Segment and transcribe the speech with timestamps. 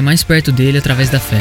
[0.00, 1.38] mais perto dele através da fé.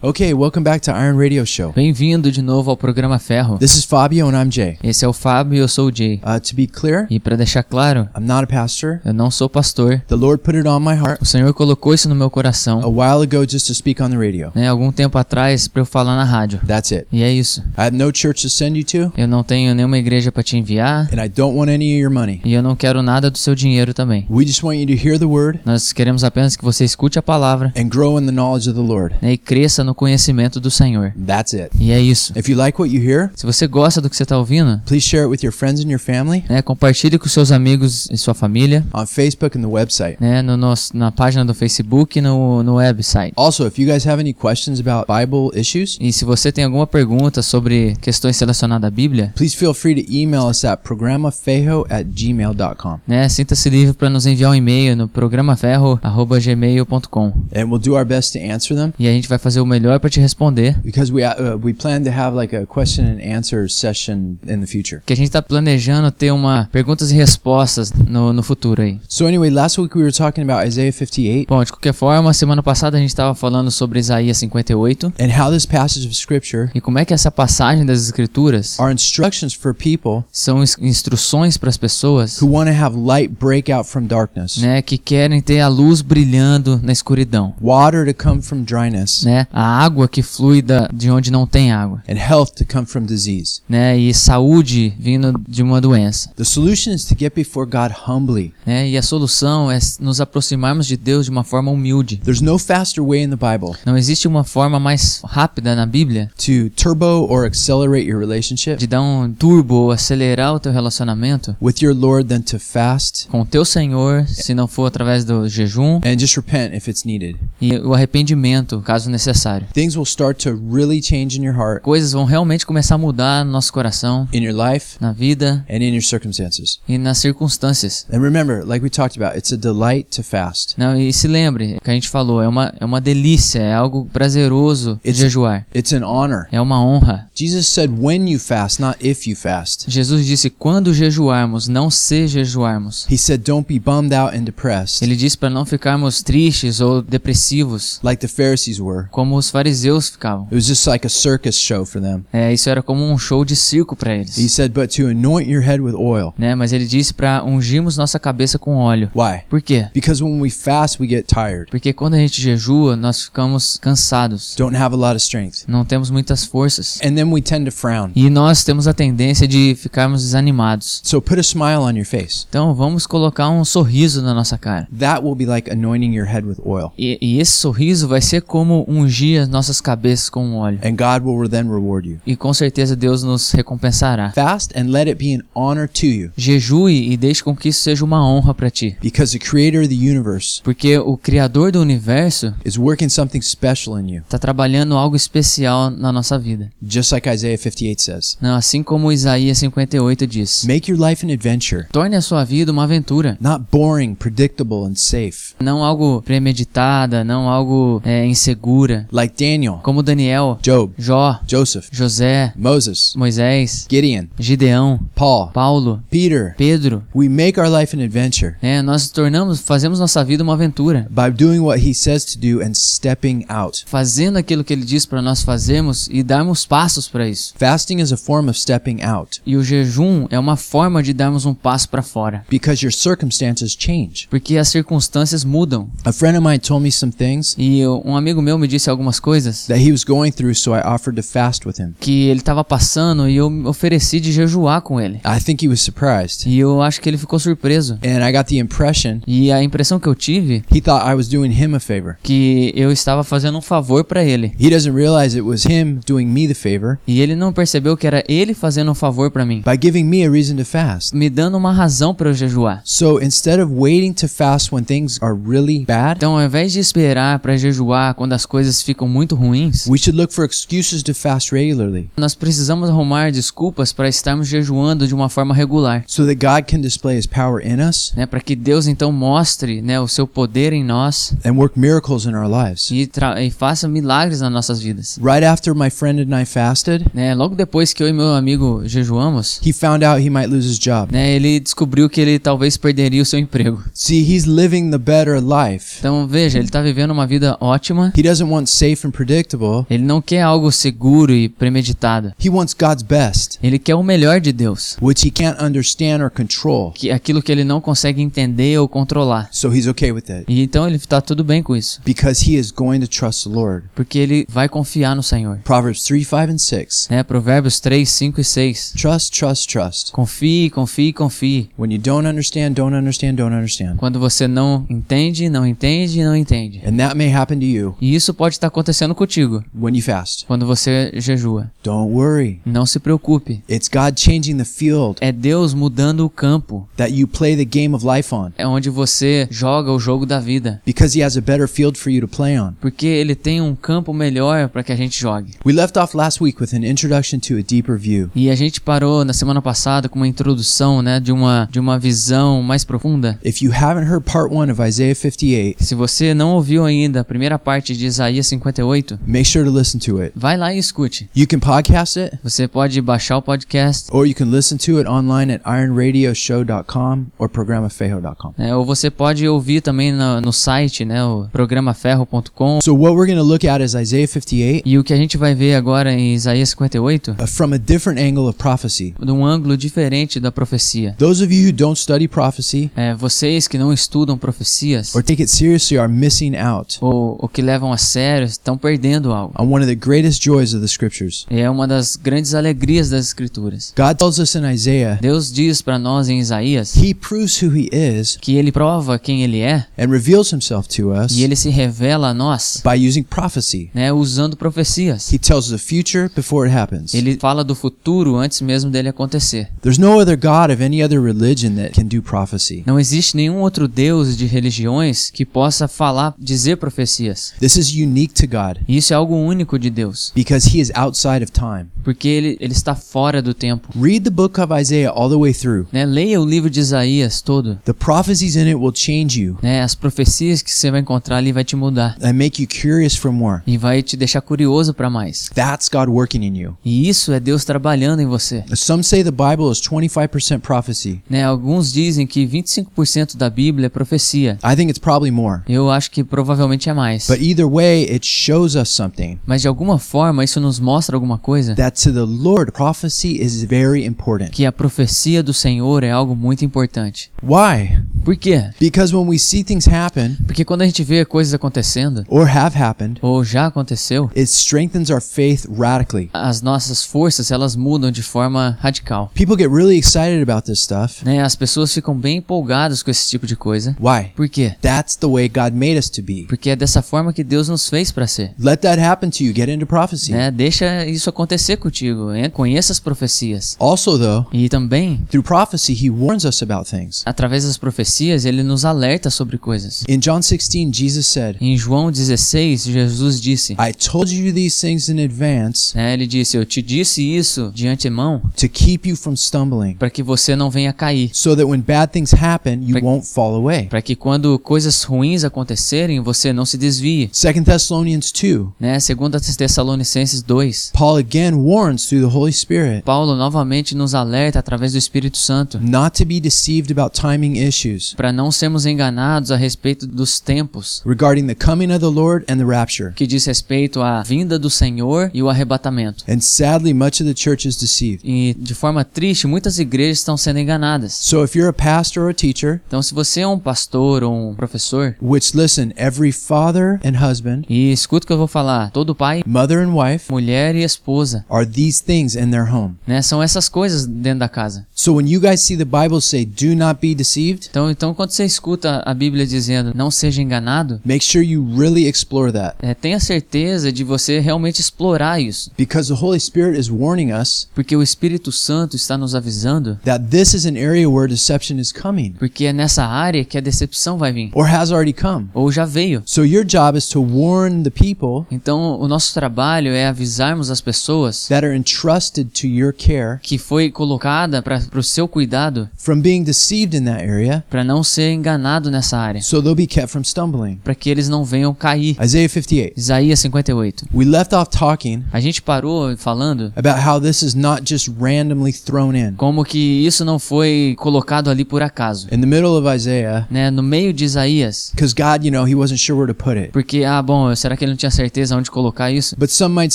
[0.00, 1.72] Okay, welcome back to Iron Radio Show.
[1.72, 3.58] Bem-vindo de novo ao Programa Ferro.
[3.58, 4.78] This is Fabio and I'm Jay.
[4.80, 6.20] Esse é o Fábio e eu sou o Jay.
[6.24, 9.00] Uh, to be clear, E para deixar claro, I'm not a pastor.
[9.04, 10.00] eu não sou pastor.
[10.06, 12.78] The Lord put it on my heart O Senhor colocou isso no meu a coração,
[12.88, 14.52] while ago just to speak on the radio.
[14.54, 16.60] né, algum tempo atrás, para eu falar na rádio.
[16.64, 17.08] That's it.
[17.10, 17.60] E é isso.
[17.76, 20.56] I have no church to send you to, Eu não tenho nenhuma igreja para te
[20.56, 22.40] enviar and I don't want any of your money.
[22.44, 24.24] e eu não quero nada do seu dinheiro também.
[24.30, 27.22] We just want you to hear the word Nós queremos apenas que você escute a
[27.22, 29.16] palavra and grow in the knowledge of the Lord.
[29.20, 31.12] né, e cresça no conhecimento do Senhor.
[31.26, 31.70] That's it.
[31.78, 32.32] E é isso.
[32.38, 35.06] If you like what you hear, Se você gosta do que você está ouvindo, please
[35.06, 38.34] share it with your friends and your family né, compartilhe com seus amigos e sua
[38.34, 40.16] família, on Facebook and the website.
[40.20, 43.32] né, no nosso, na página do Facebook e no, no website.
[43.36, 46.86] Also, if you guys have any questions about Bible issues, E se você tem alguma
[46.86, 52.04] pergunta sobre questões relacionadas à Bíblia, please feel free to email us at programafejo at
[52.04, 52.98] gmail.com.
[53.06, 58.32] né, sinta-se livre para nos enviar um e-mail no programaferro@gmail.com And we'll do our best
[58.32, 58.92] to answer them.
[58.98, 60.76] e a gente vai fazer o melhor para te responder.
[60.84, 64.66] because we uh, we plan to have like a question and answer session in the
[64.66, 65.00] future.
[65.04, 68.98] Que a gente tá planejando ter uma perguntas e respostas no, no futuro aí.
[69.08, 72.62] So anyway, last week we were talking about Isaiah 58 Bom, de qualquer forma, semana
[72.62, 76.80] passada a gente estava falando sobre Isaías 58 and how this passage of scripture e
[76.80, 81.68] como é que essa passagem das escrituras are instructions for people são ins- instruções para
[81.68, 85.60] as pessoas, who want to have light break out from darkness, né, que querem ter
[85.60, 89.46] a luz brilhando na escuridão, water to come from dryness, né?
[89.52, 93.02] A água que flui da, de onde não tem água, and health to come from
[93.04, 93.60] disease.
[93.68, 93.98] né?
[93.98, 98.52] E saúde vindo de uma doença, The solution is to get before God humbly.
[98.66, 98.88] né?
[98.88, 102.18] E a solução é nos aproximarmos de Deus de uma forma humilde.
[102.24, 106.30] There's no faster way in the Bible Não existe uma forma mais rápida na Bíblia
[106.36, 111.56] to turbo or accelerate your relationship de dar um turbo ou acelerar o teu relacionamento
[111.60, 115.48] with your Lord than to fast com o teu Senhor, se não for através do
[115.48, 117.36] jejum and just repent if it's needed.
[117.60, 119.57] e o arrependimento, caso necessário.
[119.72, 123.44] Things will start to really change in your heart, Coisas vão realmente começar a mudar
[123.44, 126.80] no nosso coração, in your life, na vida and in your circumstances.
[126.88, 128.06] e nas circunstâncias.
[128.12, 130.74] And remember, like we talked about, it's a delight to fast.
[130.78, 134.08] Não, e se lembre que a gente falou, é uma, é uma delícia, é algo
[134.12, 135.66] prazeroso It's- jejuar.
[135.74, 136.46] It's an honor.
[136.52, 137.28] É uma honra.
[137.34, 139.84] Jesus said when you fast, not if you fast.
[139.88, 143.06] Jesus disse: quando jejuarmos, não se jejuarmos.
[143.10, 147.00] He said don't be bummed out and depressed Ele disse para não ficarmos tristes ou
[147.02, 149.06] depressivos, like the Pharisees were.
[149.10, 150.46] como os fariseus ficavam.
[150.46, 152.24] It was just like a circus show for them.
[152.32, 154.52] É, isso era como um show de circo para He eles.
[154.52, 156.32] said, but to anoint your head with oil.
[156.38, 156.54] Né?
[156.54, 159.10] Mas ele disse para ungirmos nossa cabeça com óleo.
[159.14, 159.40] Why?
[159.48, 159.88] Por quê?
[159.94, 164.54] Because when we fast, we get tired, Porque quando a gente jejua, nós ficamos cansados,
[164.56, 166.98] don't have a lot of strength, não temos muitas forças.
[167.02, 168.10] and then we tend to frown.
[168.14, 171.00] E nós temos a tendência de ficarmos desanimados.
[171.04, 172.46] So put a smile on your face.
[172.48, 174.88] Então vamos colocar um sorriso na nossa cara.
[174.98, 178.42] That will be like anointing your head with oil, E, e esse sorriso vai ser
[178.42, 180.78] como ungir as nossas cabeças com óleo.
[180.84, 182.18] and God will then reward you.
[182.26, 184.32] E com certeza Deus nos recompensará.
[184.32, 187.80] Fast and let it be an honor to you, Jejue e deixe com que isso
[187.82, 188.96] seja uma honra para ti.
[189.00, 193.98] because the Creator of the universe Porque o Criador do universo is working something special
[193.98, 196.70] in you, está trabalhando algo especial na nossa vida.
[196.82, 198.36] just like Isaiah 58 says.
[198.40, 200.64] Não, assim como Isaías 58 diz.
[200.64, 203.36] Make your life an adventure, Torne a sua vida uma aventura.
[203.40, 205.54] not boring, predictable, and safe.
[205.60, 209.06] Não algo premeditada, não algo é, insegura.
[209.12, 216.54] Like Daniel, Como Daniel, Job, Jó, Joseph, José, Moses, Moisés, Gideon, Gideão, Paul, Paulo, Peter.
[216.56, 217.02] Pedro.
[217.14, 221.06] We make our life an adventure É, nós tornamos, fazemos nossa vida uma aventura.
[221.10, 223.84] by doing what He says to do and stepping out.
[223.86, 227.54] Fazendo aquilo que ele diz para nós fazermos e darmos passos para isso.
[227.56, 231.44] Fasting is a form of stepping out E o jejum é uma forma de darmos
[231.46, 232.44] um passo para fora.
[232.50, 234.26] because your circumstances change.
[234.28, 235.88] Porque as circunstâncias mudam.
[236.04, 239.07] A friend of mine told me some things E um amigo meu me disse algumas
[239.18, 241.94] coisas that he was going through, so I offered to fast with him.
[241.98, 245.20] que ele estava passando e eu me ofereci de jejuar com ele.
[245.24, 246.46] I think he was surprised.
[246.48, 247.94] E eu acho que ele ficou surpreso.
[248.04, 251.28] And I got the impression E a impressão que eu tive he thought I was
[251.28, 252.16] doing him a favor.
[252.22, 254.52] que eu estava fazendo um favor para ele.
[254.60, 258.06] He doesn't realize it was him doing me the favor E ele não percebeu que
[258.06, 261.14] era ele fazendo um favor para mim, by giving me a reason to fast.
[261.14, 262.80] me dando uma razão para eu jejuar.
[262.84, 266.80] So instead of waiting to fast when things are really bad, Então, ao invés de
[266.80, 271.14] esperar para jejuar quando as coisas ficam muito ruins, we should look for excuses to
[271.14, 276.34] fast regularly nós precisamos arrumar desculpas para estarmos jejuando de uma forma regular, so that
[276.36, 278.26] God can display his power in us né?
[278.26, 282.34] Para que Deus então mostre, né, o seu poder em nós and work miracles in
[282.34, 282.90] our lives.
[282.90, 283.08] e,
[283.44, 285.18] e faça milagres nas nossas vidas.
[285.22, 287.34] Right after my friend and I fasted, Né?
[287.34, 290.78] Logo depois que eu e meu amigo jejuamos, he found out he might lose his
[290.78, 291.12] job.
[291.12, 293.82] né, ele descobriu que ele talvez perderia o seu emprego.
[293.92, 295.96] See, he's living the better life.
[295.98, 298.12] Então veja, ele tá vivendo uma vida ótima.
[298.16, 299.84] He doesn't want safe and predictable.
[299.90, 302.32] Ele não quer algo seguro e premeditado.
[302.42, 306.30] He wants God's best, Ele quer o melhor de Deus, which he can't understand or
[306.30, 306.92] control.
[306.92, 309.48] que aquilo que ele não consegue entender ou controlar.
[309.52, 312.56] So he's okay with it E então ele tá tudo bem com isso, because he
[312.56, 313.86] is going to trust the Lord.
[313.94, 315.58] porque ele vai confiar no Senhor.
[315.64, 317.08] Proverbs 3, 5, and 6.
[317.10, 317.22] Né?
[317.22, 318.92] Provérbios 3, 5 e 6.
[318.96, 320.12] Trust, trust, trust.
[320.12, 321.68] Confie, confie, confie.
[321.78, 323.96] When you don't understand, don't understand, don't understand.
[323.96, 326.80] Quando você não entende, não entende, não entende.
[326.86, 330.46] And that may happen to you E isso pode estar acontecendo contigo when you fast.
[330.46, 331.70] quando você jejua.
[331.82, 332.60] Don't worry.
[332.64, 333.62] Não se preocupe.
[333.68, 336.88] It's God changing the field É Deus mudando o campo.
[336.96, 340.38] that you play the game of life on É onde você joga o jogo da
[340.38, 340.80] vida.
[340.86, 342.72] because he has a better field for you to play on.
[342.80, 345.54] Porque ele tem um campo melhor para que a gente jogue.
[345.66, 348.30] We left off last week with an introduction to a deeper view.
[348.34, 351.98] E a gente parou na semana passada com uma introdução, né, de uma de uma
[351.98, 353.38] visão mais profunda.
[353.44, 357.24] If you haven't heard part one of Isaiah 58, Se você não ouviu ainda a
[357.24, 360.32] primeira parte de Isaías 58, make sure to listen to it.
[360.36, 361.28] vai lá e escute.
[361.34, 365.08] You can podcast it Você pode baixar o podcast, or you can listen to it
[365.08, 368.54] online at ironradioshow.com or programafejo.com.
[368.58, 372.80] né, ou você pode ouvir também no, no site, né, o programaferro.com.
[372.82, 375.36] So what we're going to look at is Isaiah 58 E o que a gente
[375.36, 379.14] vai ver agora em Isaías 58, uh, from a different angle of prophecy.
[379.18, 381.14] de um ângulo diferente da profecia.
[381.18, 385.42] Those of you who don't study prophecy É, vocês que não estudam profecias or take
[385.42, 389.54] it seriously are missing out ou, ou que levam a sério estão perdendo algo.
[389.58, 391.46] on one of the greatest joys of the scriptures.
[391.50, 393.92] É uma das grandes alegrias das escrituras.
[393.96, 397.88] God tells us in Isaiah, Deus diz para nós em Isaías He proves who He
[397.92, 401.68] is que ele prova quem ele é and reveals Himself to us e ele se
[401.70, 403.90] revela a nós, by using prophecy.
[403.94, 405.32] né, usando profecias.
[405.32, 407.14] He tells the future before it happens.
[407.14, 409.68] Ele fala do futuro antes mesmo dele acontecer.
[409.82, 412.82] There's no other God of any other religion that can do prophecy.
[412.86, 417.52] Não existe nenhum outro Deus de religiões que possa falar, dizer profecias.
[417.60, 420.90] This is unique to God E isso é algo único de Deus, because He is
[420.94, 421.86] outside of time.
[422.02, 423.88] porque ele, ele está fora do tempo.
[424.00, 425.86] Read the book of Isaiah all the way through.
[425.92, 426.04] Né?
[426.06, 427.78] Leia o livro de Isaías todo.
[427.84, 429.82] The prophecies in it will change you Né?
[429.82, 433.30] As profecias que você vai encontrar ali vai te mudar and make you curious for
[433.32, 433.60] more.
[433.66, 435.50] e vai te deixar curioso para mais.
[435.54, 436.76] That's God working in you.
[436.84, 438.64] E isso é Deus trabalhando em você.
[438.74, 441.22] Some say the Bible is 25% prophecy.
[441.28, 441.44] Né?
[441.44, 444.58] Alguns dizem que 25% da Bíblia é profecia.
[444.64, 445.62] I think it's probably more.
[445.68, 447.26] Eu acho que provavelmente é mais.
[447.26, 451.38] But either way, it shows us something Mas de alguma forma isso nos mostra alguma
[451.38, 454.50] coisa that to the Lord, prophecy is very important.
[454.50, 457.30] que a profecia do Senhor é algo muito importante.
[457.42, 458.00] Why?
[458.24, 458.70] Por quê?
[458.78, 462.76] Because when we see things happen Porque quando a gente vê coisas acontecendo or have
[462.80, 466.30] happened, ou já aconteceu, it strengthens our faith radically.
[466.32, 469.30] as nossas forças elas mudam de forma radical.
[469.34, 471.24] People get really excited about this stuff.
[471.24, 471.42] Né?
[471.42, 473.96] As pessoas ficam bem empolgadas com esse tipo de coisa.
[474.00, 474.30] Why?
[474.36, 474.74] Por quê?
[474.80, 476.44] That's the way God made us to be.
[476.48, 478.50] Porque é dessa forma que Deus nos fez para ser.
[478.58, 479.54] Let that happen to you.
[479.54, 480.32] Get into prophecy.
[480.32, 480.50] Né?
[480.50, 482.32] Deixa isso acontecer contigo.
[482.34, 482.50] hein?
[482.50, 483.76] Conheça as profecias.
[483.78, 487.22] Also, though, E também, through prophecy, He warns us about things.
[487.24, 490.02] através das profecias, ele nos alerta sobre coisas.
[490.08, 495.08] In John 16, Jesus said, Em João 16, Jesus disse, I told you these things
[495.08, 499.36] in advance né, ele disse, eu te disse isso de antemão to keep you from
[499.36, 501.30] stumbling, para que você não venha cair.
[501.32, 503.84] so that when bad things happen, you Pra- won't fall away.
[503.84, 507.28] Para que quando coisas ruins acontecerem, você não se desvie.
[507.30, 508.98] 2 Thessalonians 2, Né?
[509.00, 514.58] Segundo a Tessalonicenses 2, Paul again warns through the Holy Spirit Paulo novamente nos alerta
[514.58, 518.14] através do Espírito Santo not to be deceived about timing issues.
[518.14, 522.56] para não sermos enganados a respeito dos tempos, regarding the coming of the Lord and
[522.58, 523.12] the rapture.
[523.14, 526.24] que diz respeito à vinda do Senhor e o arrebatamento.
[526.28, 528.20] And sadly, much of the church is deceived.
[528.24, 531.12] E de forma triste, muitas igrejas estão sendo enganadas.
[531.14, 534.50] So if you're a pastor or a teacher, Então, se você é um pastor ou
[534.50, 538.90] um professor, which listen, every father and husband, e escuta o que eu vou falar,
[538.90, 542.94] todo pai, mother and wife mulher e esposa, are these things in their home.
[543.06, 543.20] né?
[543.22, 544.86] São essas coisas dentro da casa.
[544.94, 548.30] So when you guys see the Bible say, do not be deceived, Então, então quando
[548.30, 552.76] você escuta a Bíblia dizendo não seja enganado, make sure you really explore that.
[552.80, 555.70] é, tenha certeza de você realmente explorar isso.
[555.76, 560.24] Because the Holy Spirit is warning us Porque o Espírito Santo está nos avisando, that
[560.30, 564.16] this is an area where deception is coming porque é nessa área que a decepção
[564.18, 565.48] vai vir, or has already come.
[565.54, 566.22] ou já veio.
[566.26, 570.80] So your job is to warn the people Então, o nosso trabalho é avisarmos as
[570.80, 576.20] pessoas that are entrusted to your care que foi colocada para o seu cuidado from
[576.20, 580.08] being deceived in that area para não ser enganado nessa área, so they'll be kept
[580.10, 580.76] from stumbling.
[580.84, 582.16] para que eles não venham cair.
[582.22, 582.94] Isaiah 58.
[582.98, 584.06] Isaías 58.
[584.14, 588.72] We left off talking A gente parou falando about how this is not just randomly
[588.72, 589.34] thrown in.
[589.36, 593.70] como que isso não foi colocado ali por acaso, In the middle of Isaiah, né?
[593.70, 596.70] No meio de Isaías, because God, you know, He wasn't sure where to put it.
[596.72, 599.36] porque ah, bom, será que ele não tinha certeza onde colocar isso?
[599.38, 599.94] But some might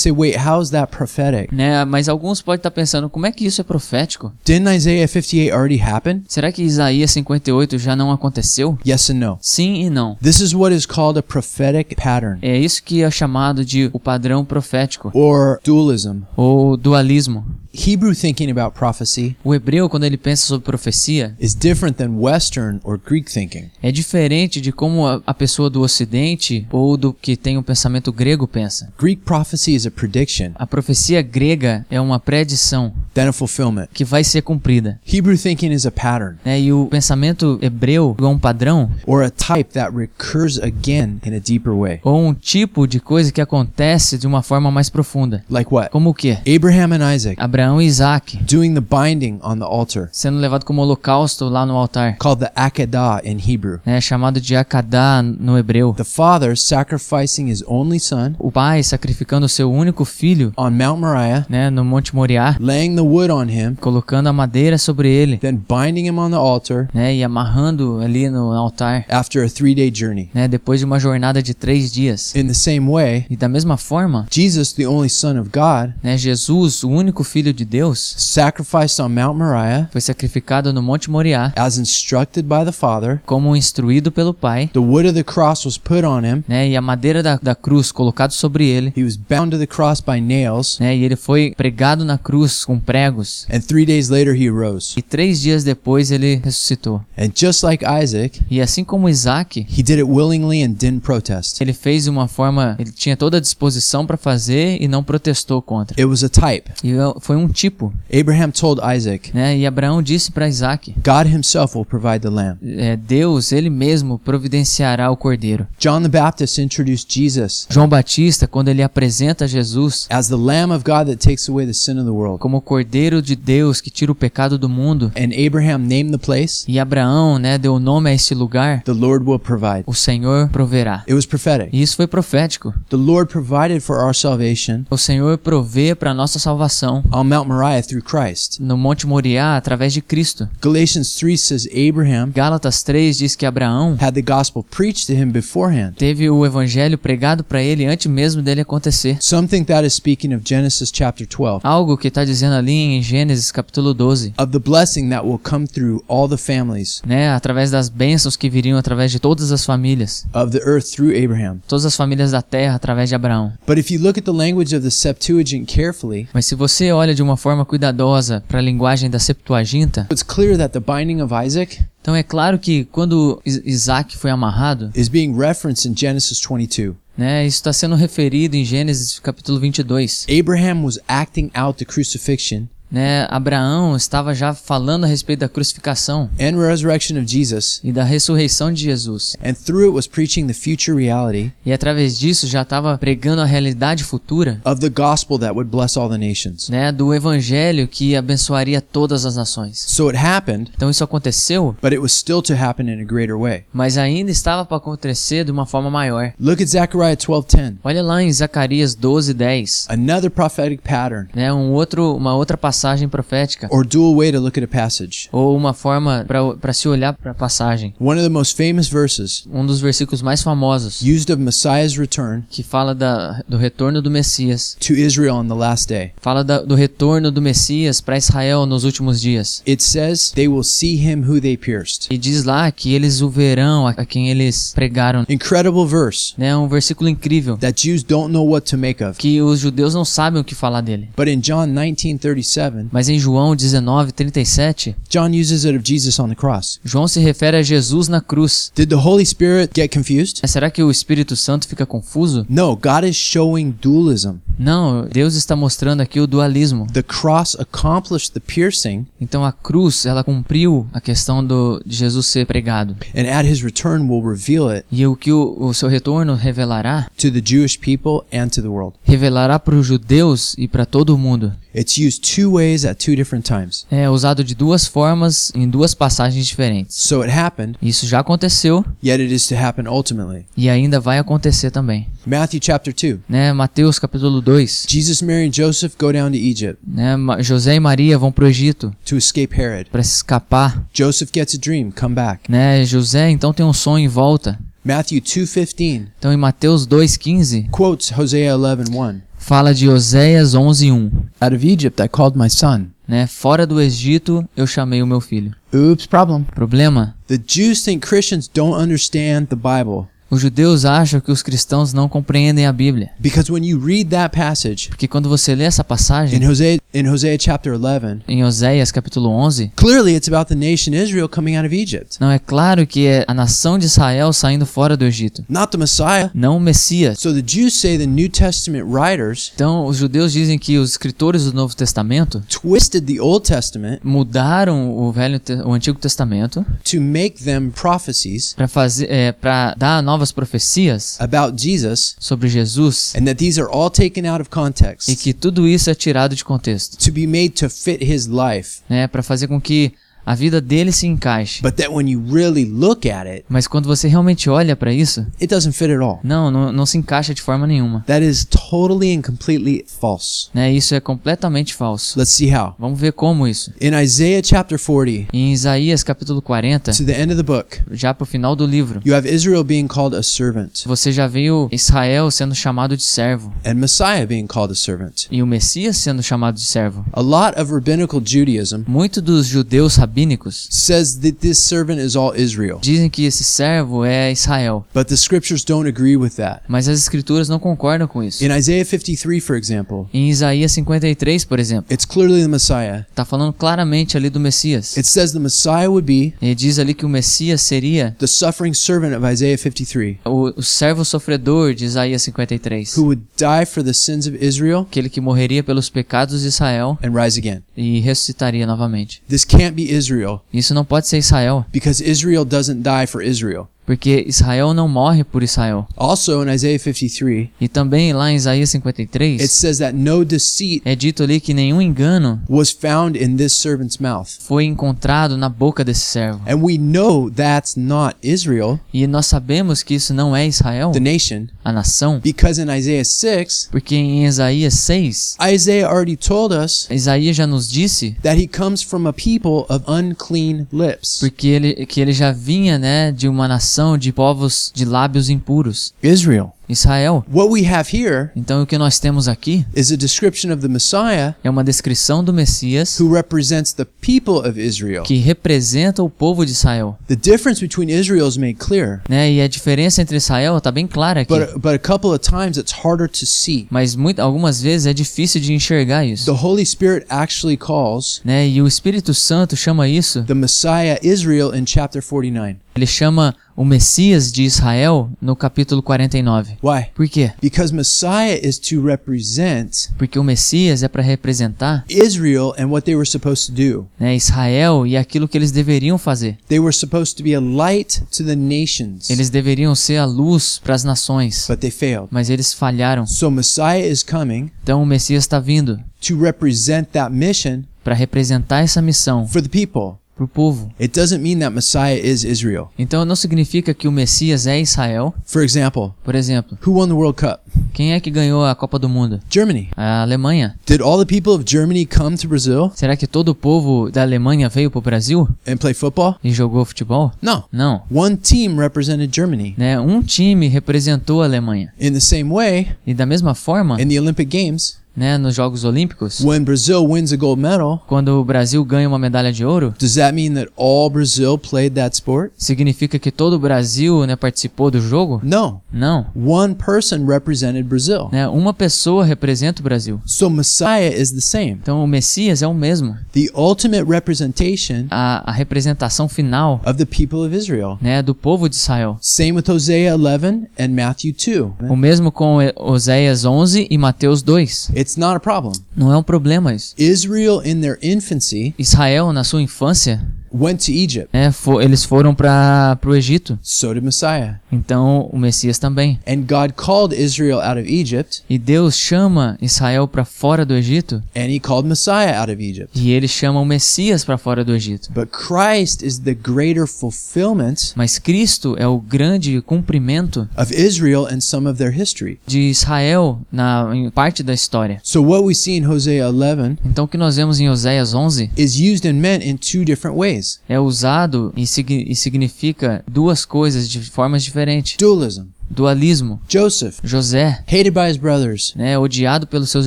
[0.00, 1.52] say, wait, how is that prophetic?
[1.52, 1.84] Né?
[1.84, 4.32] Mas alguns podem estar pensando, como é que isso é profético?
[4.44, 6.24] Didn't Isaiah 58 already happen?
[6.28, 8.78] Será que Isaías 58 já não aconteceu?
[8.86, 9.38] Yes and no.
[9.40, 10.16] Sim e não.
[10.22, 14.00] This is what is called a prophetic pattern É isso que é chamado de o
[14.00, 16.20] padrão profético or dualism.
[16.36, 17.44] ou dualismo.
[17.76, 22.78] Hebrew thinking about prophecy O hebreu, quando ele pensa sobre profecia, is different than Western
[22.84, 23.70] or Greek thinking.
[23.82, 28.12] é diferente de como a, a pessoa do ocidente ou do que tem o pensamento
[28.12, 28.92] grego pensa.
[28.98, 33.88] Greek prophecy is a prediction, A profecia grega é uma predição then a fulfillment.
[33.92, 35.00] que vai ser cumprida.
[35.06, 36.60] Hebrew thinking is a pattern Né?
[36.60, 41.40] E o pensamento hebreu é um padrão or a type that recurs again in a
[41.40, 41.98] deeper way.
[42.04, 45.44] ou um tipo de coisa que acontece de uma forma mais profunda.
[45.50, 45.90] Like what?
[45.90, 46.38] Como o quê?
[46.46, 50.82] Abraham and Isaac Abraão e Isaac doing the binding on the altar, sendo levado como
[50.82, 53.78] holocausto lá no altar, called the Akedah in Hebrew.
[53.86, 54.00] né?
[54.02, 55.94] chamado de Akadá no hebreu.
[55.96, 61.46] The father sacrificing his only son O pai sacrificando seu único filho on Mount Moriah,
[61.48, 61.70] né?
[61.70, 66.06] no Monte Moriá, laying the wood on him, colocando a madeira sobre ele then binding
[66.06, 67.14] him on the altar né?
[67.14, 70.28] e amarrando ali no altar after a three day journey.
[70.34, 70.46] né?
[70.46, 72.34] depois de uma jornada de três dias.
[72.34, 76.18] In the same way, E da mesma forma, Jesus, the only Son of God, né?
[76.18, 81.52] Jesus, o único filho de Deus, sacrificed on Mount Moriah foi sacrificado no Monte Moriá
[81.56, 83.20] as instructed by the Father.
[83.24, 86.44] como instruído pelo pai, The wood of the cross was put on him.
[86.48, 86.68] né?
[86.68, 90.00] E a madeira da, da cruz colocado sobre ele, He was bound to the cross
[90.00, 90.96] by nails, né?
[90.96, 93.46] E ele foi pregado na cruz com pregos.
[93.50, 94.94] and three days later he arose.
[94.96, 97.00] E três dias depois ele ressuscitou.
[97.16, 101.60] And just like Isaac, E assim como Isaac, he did it willingly and didn't protest.
[101.60, 105.60] ele fez de uma forma, ele tinha toda a disposição para fazer e não protestou
[105.62, 105.94] contra.
[106.00, 106.70] It was a type.
[106.82, 109.56] E foi um tipo, Abraham told Isaac, né?
[109.56, 112.58] E Abraão disse para Isaac, God himself will provide the lamb.
[112.62, 115.66] é, Deus, ele mesmo providenciará o cordeiro.
[115.78, 120.84] John the Baptist introduced Jesus João Batista, quando ele apresenta Jesus as the Lamb of
[120.84, 122.38] God that takes away the sin of the world.
[122.38, 126.18] como o cordeiro de Deus que tira o pecado do mundo, And Abraham named the
[126.18, 129.84] place, e Abraão, né, deu nome a esse lugar, the Lord will provide.
[129.86, 131.02] o Senhor proverá.
[131.06, 131.68] It was prophetic.
[131.72, 132.72] E isso foi profético.
[132.88, 137.82] The Lord provided for our salvation O Senhor provê para nossa salvação on Mount Moriah
[137.82, 138.60] through Christ.
[138.60, 140.48] no Monte Moriá através de Cristo.
[140.62, 145.30] Galatians 3 says Abraham Gálatas 3 diz que Abraão had the gospel preached to him
[145.32, 145.94] beforehand.
[145.96, 149.16] teve o evangelho pregado para ele antes mesmo dele acontecer.
[149.20, 153.02] Some think that is speaking of Genesis chapter 12, Algo que está dizendo ali em
[153.02, 157.70] Gênesis capítulo 12, of the blessing that will come through all the families né, através
[157.72, 161.58] das bênçãos que viriam através de todas as famílias, of the earth through Abraham.
[161.66, 163.52] todas as famílias da terra através de Abraão.
[163.66, 167.13] But if you look at the language of the Septuagint carefully, Mas se você olha
[167.14, 171.32] de uma forma cuidadosa para a linguagem da Septuaginta, it's clear that the binding of
[171.34, 176.40] Isaac então é claro que quando Is- Isaac foi amarrado, is being referenced in Genesis
[176.40, 176.94] 22.
[177.16, 180.26] né, isso está sendo referido em Gênesis capítulo 22.
[180.28, 186.30] Abraham was acting out the crucifixion né, Abraão estava já falando a respeito da crucificação
[186.40, 189.36] and resurrection of Jesus, e da ressurreição de Jesus.
[189.44, 193.44] and through it was preaching the future reality E através disso já estava pregando a
[193.44, 196.68] realidade futura, of the gospel that would bless all the nations.
[196.68, 199.78] né, do evangelho que abençoaria todas as nações.
[199.86, 203.36] So it happened, Então isso aconteceu, but it was still to happen in a greater
[203.36, 203.64] way.
[203.72, 206.32] mas ainda estava para acontecer de uma forma maior.
[206.38, 207.74] Look at Zechariah 12:10.
[207.82, 213.08] Olha lá em Zacarias 12:10, Another prophetic pattern né, um outro, uma outra passagem passagem
[213.08, 215.28] profética or dual way to look at a passage.
[215.32, 216.26] ou uma forma
[216.60, 217.94] para se olhar para a passagem.
[217.98, 222.42] One of the most famous verses Um dos versículos mais famosos used of Messiah's return
[222.50, 226.12] que fala da, do retorno do Messias, to Israel on the last day.
[226.20, 229.62] fala da, do retorno do Messias para Israel nos últimos dias.
[229.66, 232.08] It says, They will see him who they pierced.
[232.10, 235.24] E diz lá que eles o verão a, quem eles pregaram.
[235.28, 239.18] Incredible verse É um versículo incrível that Jews don't know what to make of.
[239.18, 241.08] que os judeus não sabem o que falar dele.
[241.16, 246.28] But in John 19:37, Mas em João 19, 37, John uses it of Jesus on
[246.28, 246.80] the cross.
[246.84, 248.70] João se refere a Jesus na cruz.
[248.74, 250.40] Did the Holy Spirit get confused?
[250.42, 252.46] Mas será que o Espírito Santo fica confuso?
[252.48, 254.36] No, God is showing dualism.
[254.58, 256.86] Não, Deus está mostrando aqui o dualismo.
[256.92, 262.26] The cross accomplished the piercing, Então a cruz, ela cumpriu a questão do, de Jesus
[262.26, 262.96] ser pregado.
[263.16, 267.08] and at his return will reveal it E o que o, o seu retorno revelará,
[267.16, 268.94] to the Jewish people and to the world.
[269.02, 271.52] revelará para os judeus e para todo mundo.
[271.76, 273.84] It's used two ways at two different times.
[273.90, 276.94] É usado de duas formas em duas passagens diferentes.
[276.96, 280.46] So it happened, Isso já aconteceu yet it is to happen ultimately.
[280.56, 282.06] e ainda vai acontecer também.
[282.24, 283.18] Matthew chapter 2.
[283.28, 283.52] Né?
[283.52, 284.66] Mateus capítulo 2.
[284.88, 287.16] Jesus, Mary, and Joseph go down to Egypt Né?
[287.40, 289.88] José e Maria vão para o Egito to escape Herod.
[289.90, 290.84] para se escapar.
[290.92, 292.50] Joseph gets a dream, come back.
[292.50, 292.84] Né?
[292.84, 294.58] José então tem um sonho em volta.
[294.84, 299.20] Matthew 2:15 Então em Mateus 2,15 quotes Hosea 11:1.
[299.38, 301.10] fala de Oséias 11:1.
[301.40, 302.86] Out of Egypt I called my son.
[303.08, 303.26] Né?
[303.26, 305.54] Fora do Egito eu chamei o meu filho.
[305.74, 306.44] Oops, problem.
[306.54, 307.14] Problema?
[307.26, 312.08] The Jews think Christians don't understand the Bible Os judeus acham que os cristãos não
[312.08, 313.10] compreendem a Bíblia.
[313.20, 317.06] because when you read that passage Porque quando você lê essa in passagem Hosea in
[317.08, 321.66] Hosea chapter 11, em Oséias capítulo 11, clearly it's about the nation Israel coming out
[321.66, 325.44] of Egypt, não é claro que é a nação de Israel saindo fora do Egito,
[325.48, 326.30] not the Messiah.
[326.34, 327.18] não o Messias.
[327.20, 331.44] So the Jews say the New Testament writers Então, os judeus dizem que os escritores
[331.44, 337.42] do Novo Testamento twisted the Old Testament mudaram o velho o Antigo Testamento to make
[337.44, 343.36] them prophecies para fazer é, para dar novas profecias about Jesus sobre Jesus and that
[343.36, 346.96] these are all taken out of e context que tudo isso é tirado de contexto,
[346.96, 348.80] to be made to fit his life.
[348.88, 349.92] né, para fazer com que
[350.24, 351.62] a vida dele se encaixe.
[351.62, 355.20] But that when you really look at it, Mas quando você realmente olha para isso,
[355.40, 356.20] it doesn't fit at all.
[356.22, 358.04] não, não, não se encaixa de forma nenhuma.
[358.06, 360.48] That is totally and completely false.
[360.54, 360.72] Né?
[360.72, 362.18] Isso é completamente falso.
[362.18, 362.74] Let's see how.
[362.78, 363.72] Vamos ver como isso.
[363.80, 368.12] In Isaiah chapter 40, Em Isaías capítulo 40, to the end of the book, já
[368.14, 372.30] pro final do livro, you have Israel being called a servant você já viu Israel
[372.30, 375.26] sendo chamado de servo and Messiah being called a servant.
[375.30, 377.04] e o Messias sendo chamado de servo.
[377.12, 382.32] A lot of rabbinical Judaism Muito dos judeus rabínicos says that this servant is all
[382.36, 386.62] Israel, dizem que esse servo é Israel, but the scriptures don't agree with that.
[386.68, 388.44] mas as escrituras não concordam com isso.
[388.44, 393.04] In Isaiah 53, for example, Em Isaías 53, por exemplo, it's clearly the Messiah.
[393.14, 394.96] tá falando claramente ali do Messias.
[394.96, 398.74] It says the Messiah would be Ele diz ali que o Messias seria the suffering
[398.74, 403.82] servant of Isaiah 53, o, o servo sofredor de Isaías 53, who would die for
[403.82, 407.62] the sins of Israel aquele que morreria pelos pecados de Israel and rise again.
[407.76, 409.22] e ressuscitaria novamente.
[409.28, 410.03] This can't be Israel
[410.52, 413.68] Isso não pode ser Israel, because Israel doesn't die for Israel.
[413.86, 415.86] Porque Israel não morre por Israel.
[415.96, 420.82] Also in Isaiah 53, E também lá em Isaías it 53 says that no deceit
[420.84, 424.28] é dito ali que nenhum engano was found in this servant's mouth.
[424.40, 426.40] foi encontrado na boca desse servo.
[426.46, 431.00] And we know that's not Israel, E nós sabemos que isso não é Israel, the
[431.00, 436.86] nation, a nação, because in Isaiah 6, porque em Isaías 6, Isaiah already told us
[436.90, 441.18] Isaías já nos disse that he comes from a people of unclean lips.
[441.20, 445.94] porque ele, que ele já vinha né, de uma nação de povos de lábios impuros.
[446.02, 446.53] Israel.
[446.68, 447.24] Israel.
[447.32, 450.68] What we have here Então o que nós temos aqui is a description of the
[450.68, 455.02] Messiah é uma descrição do Messias who represents the people of Israel.
[455.04, 456.96] que representa o povo de Israel.
[457.06, 459.32] The difference between Israel is made clear, Né?
[459.32, 461.28] E a diferença entre Israel está bem clara aqui.
[461.32, 463.66] but but a couple of times it's harder to see.
[463.70, 466.24] Mas muito, algumas vezes é difícil de enxergar isso.
[466.24, 468.48] The Holy Spirit actually calls Né?
[468.48, 472.56] E o Espírito Santo chama isso, the Messiah Israel in chapter 49.
[472.76, 476.56] ele chama o Messias de Israel no capítulo 49.
[476.64, 476.86] Why?
[476.94, 477.30] Por quê?
[477.42, 482.96] Because Messiah is to represent Porque o Messias é para representar Israel and what they
[482.96, 483.86] were supposed to do.
[484.00, 486.38] né, Israel e aquilo que eles deveriam fazer.
[486.48, 490.58] They were supposed to be a light to the nations, Eles deveriam ser a luz
[490.64, 492.08] para as nações, but they failed.
[492.10, 493.06] mas eles falharam.
[493.06, 498.60] So Messiah is coming Então o Messias está vindo to represent that mission para representar
[498.60, 499.98] essa missão for the people.
[500.14, 500.70] Para o povo.
[500.80, 502.70] It doesn't mean that Messiah is Israel.
[502.78, 505.14] Então não significa que o Messias é Israel.
[505.26, 507.40] For example, Por exemplo, who won the World Cup?
[507.72, 509.20] quem é que ganhou a Copa do Mundo?
[509.28, 509.68] Germany.
[509.76, 510.54] A Alemanha.
[510.66, 514.02] Did all the people of Germany come to Brazil Será que todo o povo da
[514.02, 516.16] Alemanha veio pro Brasil and play football?
[516.22, 517.12] e jogou futebol?
[517.20, 517.44] No.
[517.52, 517.82] Não.
[517.90, 519.54] One team represented Germany.
[519.58, 519.78] Né?
[519.80, 521.72] Um time representou a Alemanha.
[521.80, 525.64] In the same way, E da mesma forma, in the Olympic Games, né, nos Jogos
[525.64, 529.74] Olímpicos, when Brazil wins a gold medal, quando o Brasil ganha uma medalha de ouro,
[529.78, 532.32] does that mean that all Brazil played that sport?
[532.36, 535.20] significa que todo o Brasil né, participou do jogo?
[535.22, 535.60] No.
[535.72, 536.06] Não.
[536.14, 538.08] One person represented Brazil.
[538.12, 538.28] Né?
[538.28, 540.00] Uma pessoa representa o Brasil.
[540.06, 541.52] So Messiah is the same.
[541.62, 542.96] Então o Messias é o mesmo.
[543.12, 547.78] The ultimate representation A, a representação final of the people of Israel.
[547.80, 548.96] né, do povo de Israel.
[549.00, 551.70] Same with Hosea 11 and Matthew 2.
[551.70, 554.70] O mesmo com E- Oséias 11 e Mateus 2.
[554.76, 555.52] It's not a problem.
[555.76, 556.74] Não é um problema isso.
[556.78, 561.08] Israel in their infancy Israel, na sua infância, went to Egypt.
[561.12, 563.38] né, fo- eles foram para o Egito.
[563.42, 564.40] So did Messiah.
[564.54, 565.98] Então o Messias também.
[566.06, 571.02] And God called Israel out of Egypt, E Deus chama Israel para fora do Egito
[571.16, 572.70] and he called Messiah out of Egypt.
[572.74, 574.90] e ele chama o Messias para fora do Egito.
[574.92, 581.20] But Christ is the greater fulfillment Mas Cristo é o grande cumprimento of Israel and
[581.20, 582.18] some of their history.
[582.26, 584.80] de Israel na em parte da história.
[584.82, 588.30] So what we see in Hosea 11 Então o que nós vemos em Oséias 11
[588.36, 590.40] is used and meant in two different ways.
[590.48, 594.43] é usado e, sig- e significa duas coisas de formas diferentes.
[594.78, 595.33] Dualism.
[595.50, 596.20] Dualismo.
[596.28, 599.66] Joseph, José, hated by his brothers, né, odiado pelos seus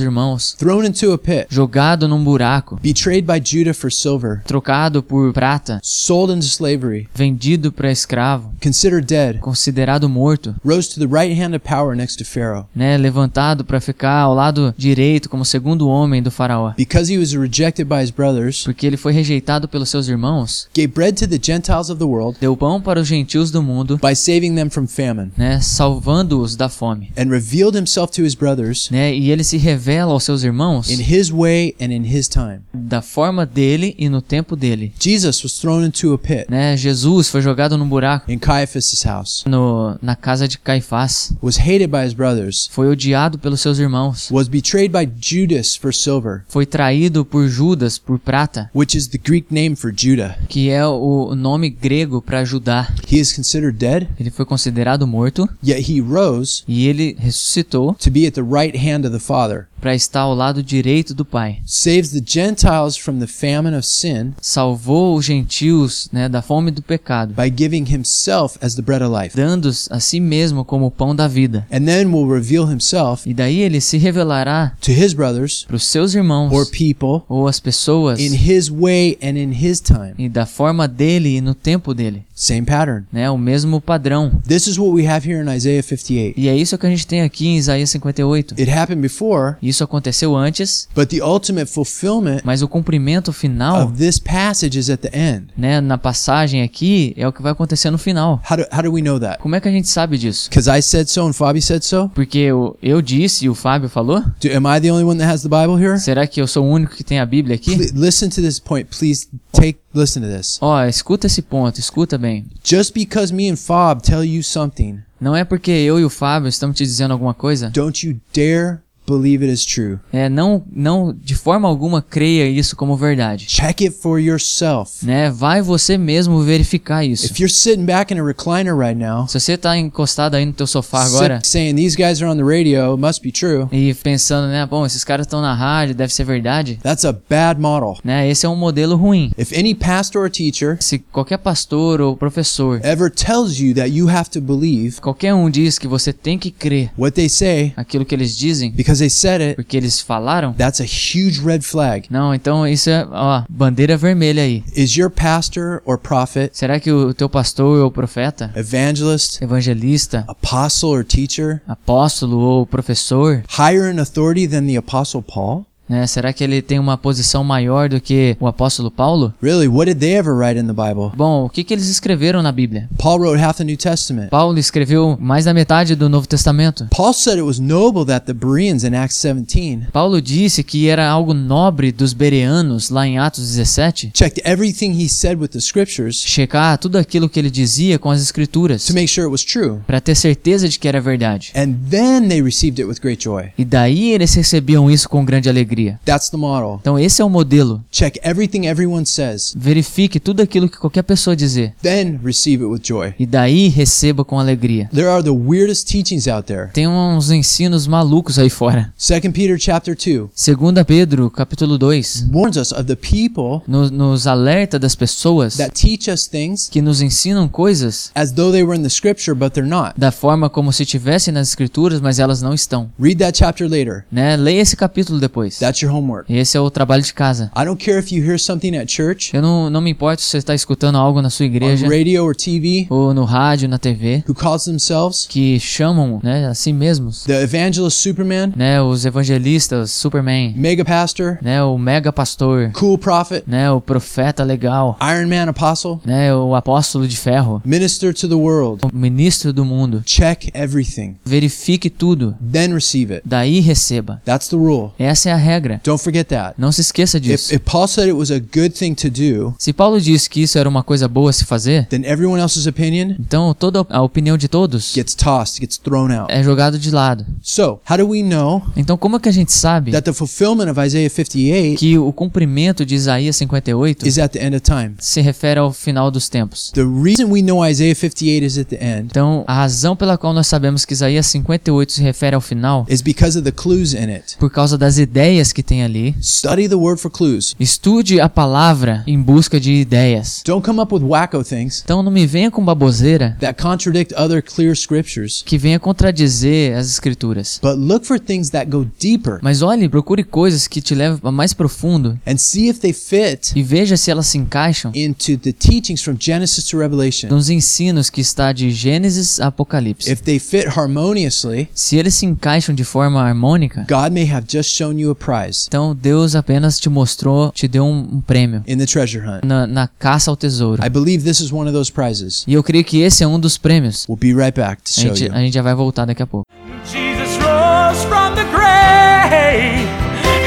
[0.00, 5.32] irmãos, thrown into a pit, jogado num buraco, betrayed by Judah for silver, trocado por
[5.32, 11.40] prata, sold into slavery, vendido para escravo, considered dead, considerado morto, rose to the right
[11.40, 12.66] hand of power next to Pharaoh.
[12.74, 16.72] né, levantado para ficar ao lado direito como segundo homem do faraó.
[16.76, 20.88] Because he was rejected by his brothers, Porque ele foi rejeitado pelos seus irmãos, gave
[20.88, 24.14] bread to the Gentiles of the world deu pão para os gentios do mundo, by
[24.14, 27.10] saving them from famine, né, salvando-os da fome.
[27.16, 31.00] and revealed himself to his brothers Né, e ele se revela aos seus irmãos in
[31.00, 32.60] his way and in his time.
[32.74, 34.92] da forma dele e no tempo dele.
[34.98, 39.44] Jesus was thrown into a pit Né, Jesus foi jogado num buraco in Caiaphas' house,
[39.46, 41.32] no, na casa de Caifás.
[41.42, 44.28] was hated by his brothers, Foi odiado pelos seus irmãos.
[44.30, 49.18] was betrayed by Judas for silver, Foi traído por Judas por prata, which is the
[49.18, 50.36] Greek name for Judah.
[50.48, 52.88] que é o nome grego para Judá.
[53.10, 58.10] He is considered dead, Ele foi considerado morto yet he rose e ele ressuscitou to
[58.10, 61.58] be at the right hand of the Father, para estar ao lado direito do Pai.
[61.64, 66.82] saves the Gentiles from the famine of sin Salvou os gentios né, da fome do
[66.82, 69.36] pecado, by giving himself as the bread of life.
[69.36, 71.66] dando a si mesmo como o pão da vida.
[71.70, 75.84] And then will reveal himself E daí ele se revelará to his brothers para os
[75.86, 80.14] seus irmãos or people ou as pessoas in his way and in his time.
[80.18, 83.04] e da forma dele e no tempo dele, Same pattern.
[83.12, 83.28] né?
[83.30, 84.30] O mesmo padrão.
[84.46, 86.38] This is what we have here in Isaiah 58.
[86.38, 88.54] E é isso que a gente tem aqui em Isaías 58.
[88.58, 93.96] It happened before, Isso aconteceu antes, but the ultimate fulfillment mas o cumprimento final, of
[93.96, 95.46] this passage is at the end.
[95.56, 98.40] né, na passagem aqui, é o que vai acontecer no final.
[98.50, 99.38] How do, how do we know that?
[99.40, 100.48] Como é que a gente sabe disso?
[100.48, 102.08] Because I said so and said so?
[102.14, 104.20] Porque eu, eu disse e o Fábio falou?
[104.40, 105.98] Do, am I the only one that has the Bible here?
[105.98, 107.76] Será que eu sou o único que tem a Bíblia aqui?
[107.76, 108.88] Pl- listen to this point.
[108.96, 110.58] Please take listen to this.
[110.60, 112.46] Ó, escuta esse ponto, escuta bem.
[112.64, 116.48] Just because me and Fob tell you something, Não é porque eu e o Fábio
[116.48, 117.70] estamos te dizendo alguma coisa.
[117.70, 119.98] don't you dare believe it is true.
[120.12, 123.46] É, não, não, de forma alguma creia isso como verdade.
[123.46, 125.04] Check it for yourself.
[125.04, 125.30] Né?
[125.30, 127.26] Vai você mesmo verificar isso.
[127.26, 130.52] If you're sitting back in a recliner right now, Se você tá encostado aí no
[130.52, 133.94] teu sofá agora saying these guys are on the radio, it must be true, e
[133.94, 137.96] pensando, né, bom, esses caras estão na rádio, deve ser verdade, that's a bad model.
[138.04, 138.28] né?
[138.28, 139.30] Esse é um modelo ruim.
[139.38, 144.08] If any pastor or teacher Se qualquer pastor ou professor, ever tells you that you
[144.08, 148.04] have to believe qualquer um diz que você tem que crer what they say aquilo
[148.04, 152.06] que eles dizem, because they said it, porque eles falaram, that's a huge red flag.
[152.10, 154.62] não, então isso é, ó, bandeira vermelha aí.
[154.76, 160.90] Is your pastor or prophet, Será que o teu pastor ou profeta, evangelist, evangelista, apostle,
[160.90, 165.67] or teacher apóstolo ou professor, higher in authority than the apostle Paul?
[165.88, 166.06] Né?
[166.06, 169.32] Será que ele tem uma posição maior do que o apóstolo Paulo?
[169.42, 171.10] Really, what did they ever write in the Bible?
[171.16, 172.88] Bom, o que, que eles escreveram na Bíblia?
[172.98, 174.28] Paul wrote half the New Testament.
[174.30, 176.86] Paulo escreveu mais da metade do Novo Testamento.
[176.90, 181.08] Paul said it was noble that the Bereans in Acts 17 Paulo disse que era
[181.08, 186.22] algo nobre dos bereanos lá em Atos 17 checked everything he said with the scriptures
[186.26, 189.78] checar tudo aquilo que ele dizia com as escrituras to make sure it was true.
[189.86, 191.52] para ter certeza de que era verdade.
[191.54, 193.50] And then they received it with great joy.
[193.56, 195.77] E daí eles recebiam isso com grande alegria.
[195.78, 196.00] Alegria.
[196.04, 196.78] That's the model.
[196.80, 197.82] Então esse é o modelo.
[197.90, 202.80] Check everything everyone says, Verifique tudo aquilo que qualquer pessoa dizer then receive it with
[202.82, 203.14] joy.
[203.18, 204.88] e daí receba com alegria.
[204.92, 206.70] There are the weirdest teachings out there.
[206.72, 208.92] Tem uns ensinos malucos aí fora.
[208.98, 214.26] 2 Peter chapter 2 Segunda Pedro, capítulo 2, warns us of the people nos, nos
[214.26, 218.76] alerta das pessoas that teach us things que nos ensinam coisas as though they were
[218.78, 219.92] in the scripture, but they're not.
[219.96, 222.90] da forma como se tivessem nas escrituras, mas elas não estão.
[223.00, 224.04] Read that chapter later.
[224.10, 224.36] Né?
[224.36, 225.58] Leia esse capítulo depois.
[225.68, 226.32] That's your homework.
[226.32, 227.50] Esse é o trabalho de casa.
[227.54, 230.28] I don't care if you hear something at church, Eu não, não me importo se
[230.30, 233.76] você está escutando algo na sua on igreja radio or TV, ou no rádio, na
[233.76, 239.04] TV, who calls themselves que chamam né, a si mesmos, the evangelist Superman, né, os
[239.04, 245.28] evangelistas, Superman, mega pastor, né, o mega pastor, cool prophet, né, o profeta legal, Iron
[245.28, 248.86] Man apostle, né, o apóstolo de ferro, minister to the world.
[248.86, 250.02] o ministro do mundo.
[250.06, 253.22] Check everything, Verifique tudo, then receive it.
[253.26, 254.22] daí receba.
[254.24, 254.92] That's the rule.
[254.98, 255.57] Essa é a regra.
[255.84, 256.54] Don't forget that.
[256.58, 257.54] Não se esqueça If, disso.
[257.54, 260.58] if Paul said it was a good thing to do, Se Paulo disse que isso
[260.58, 264.36] era uma coisa boa a se fazer, then everyone else's opinion então toda a opinião
[264.36, 266.30] de todos gets tossed, gets thrown out.
[266.32, 267.24] é jogado de lado.
[267.42, 270.70] So, how do we know Então como é que a gente sabe that the fulfillment
[270.70, 274.94] of Isaiah 58 que o cumprimento de Isaías 58 is at the end of time?
[274.98, 276.70] se refere ao final dos tempos?
[276.72, 280.32] The reason we know Isaiah 58 is at the end Então, a razão pela qual
[280.32, 284.10] nós sabemos que Isaías 58 se refere ao final is because of the clues in
[284.10, 284.36] it.
[284.38, 286.14] por causa das ideias que tem ali.
[286.22, 287.54] Study the word for clues.
[287.58, 290.42] Estude a palavra em busca de ideias.
[290.44, 294.42] Don't come up with wacko things Então não me venha com baboseira that contradict other
[294.42, 297.58] clear scriptures, que venha contradizer as escrituras.
[297.62, 301.32] but look for things that go deeper Mas olhe, procure coisas que te levam a
[301.32, 305.52] mais profundo and see if they fit e veja se elas se encaixam into the
[305.52, 307.28] teachings from Genesis to Revelation.
[307.28, 310.10] nos ensinos que está de Gênesis a Apocalipse.
[310.10, 314.70] If they fit harmoniously, Se eles se encaixam de forma harmônica, God may have just
[314.70, 318.78] shown you a prize então Deus apenas te mostrou, te deu um, um prêmio in
[318.78, 319.44] the treasure hunt.
[319.44, 320.82] na, na caça ao tesouro.
[320.84, 322.44] I believe this is one of those prizes.
[322.46, 324.06] E eu creio que esse é um dos prêmios.
[324.08, 325.34] We'll be right back to A show gente, you.
[325.34, 326.46] a gente já vai voltar daqui a pouco.
[326.84, 329.86] Jesus rose from the grave,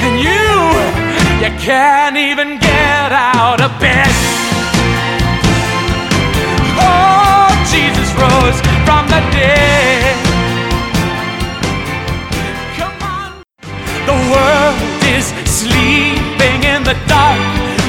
[0.03, 4.07] and you, you can't even get out of bed.
[6.79, 10.30] Oh, Jesus rose from the dead.
[14.11, 14.75] The world
[15.15, 17.39] is sleeping in the dark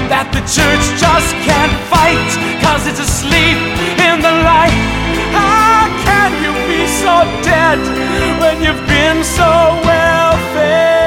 [0.07, 2.31] that the church just can't fight
[2.63, 3.59] cause it's asleep
[3.99, 4.79] in the light.
[5.35, 7.83] How can you be so dead
[8.39, 9.51] when you've been so
[9.83, 11.02] well fed?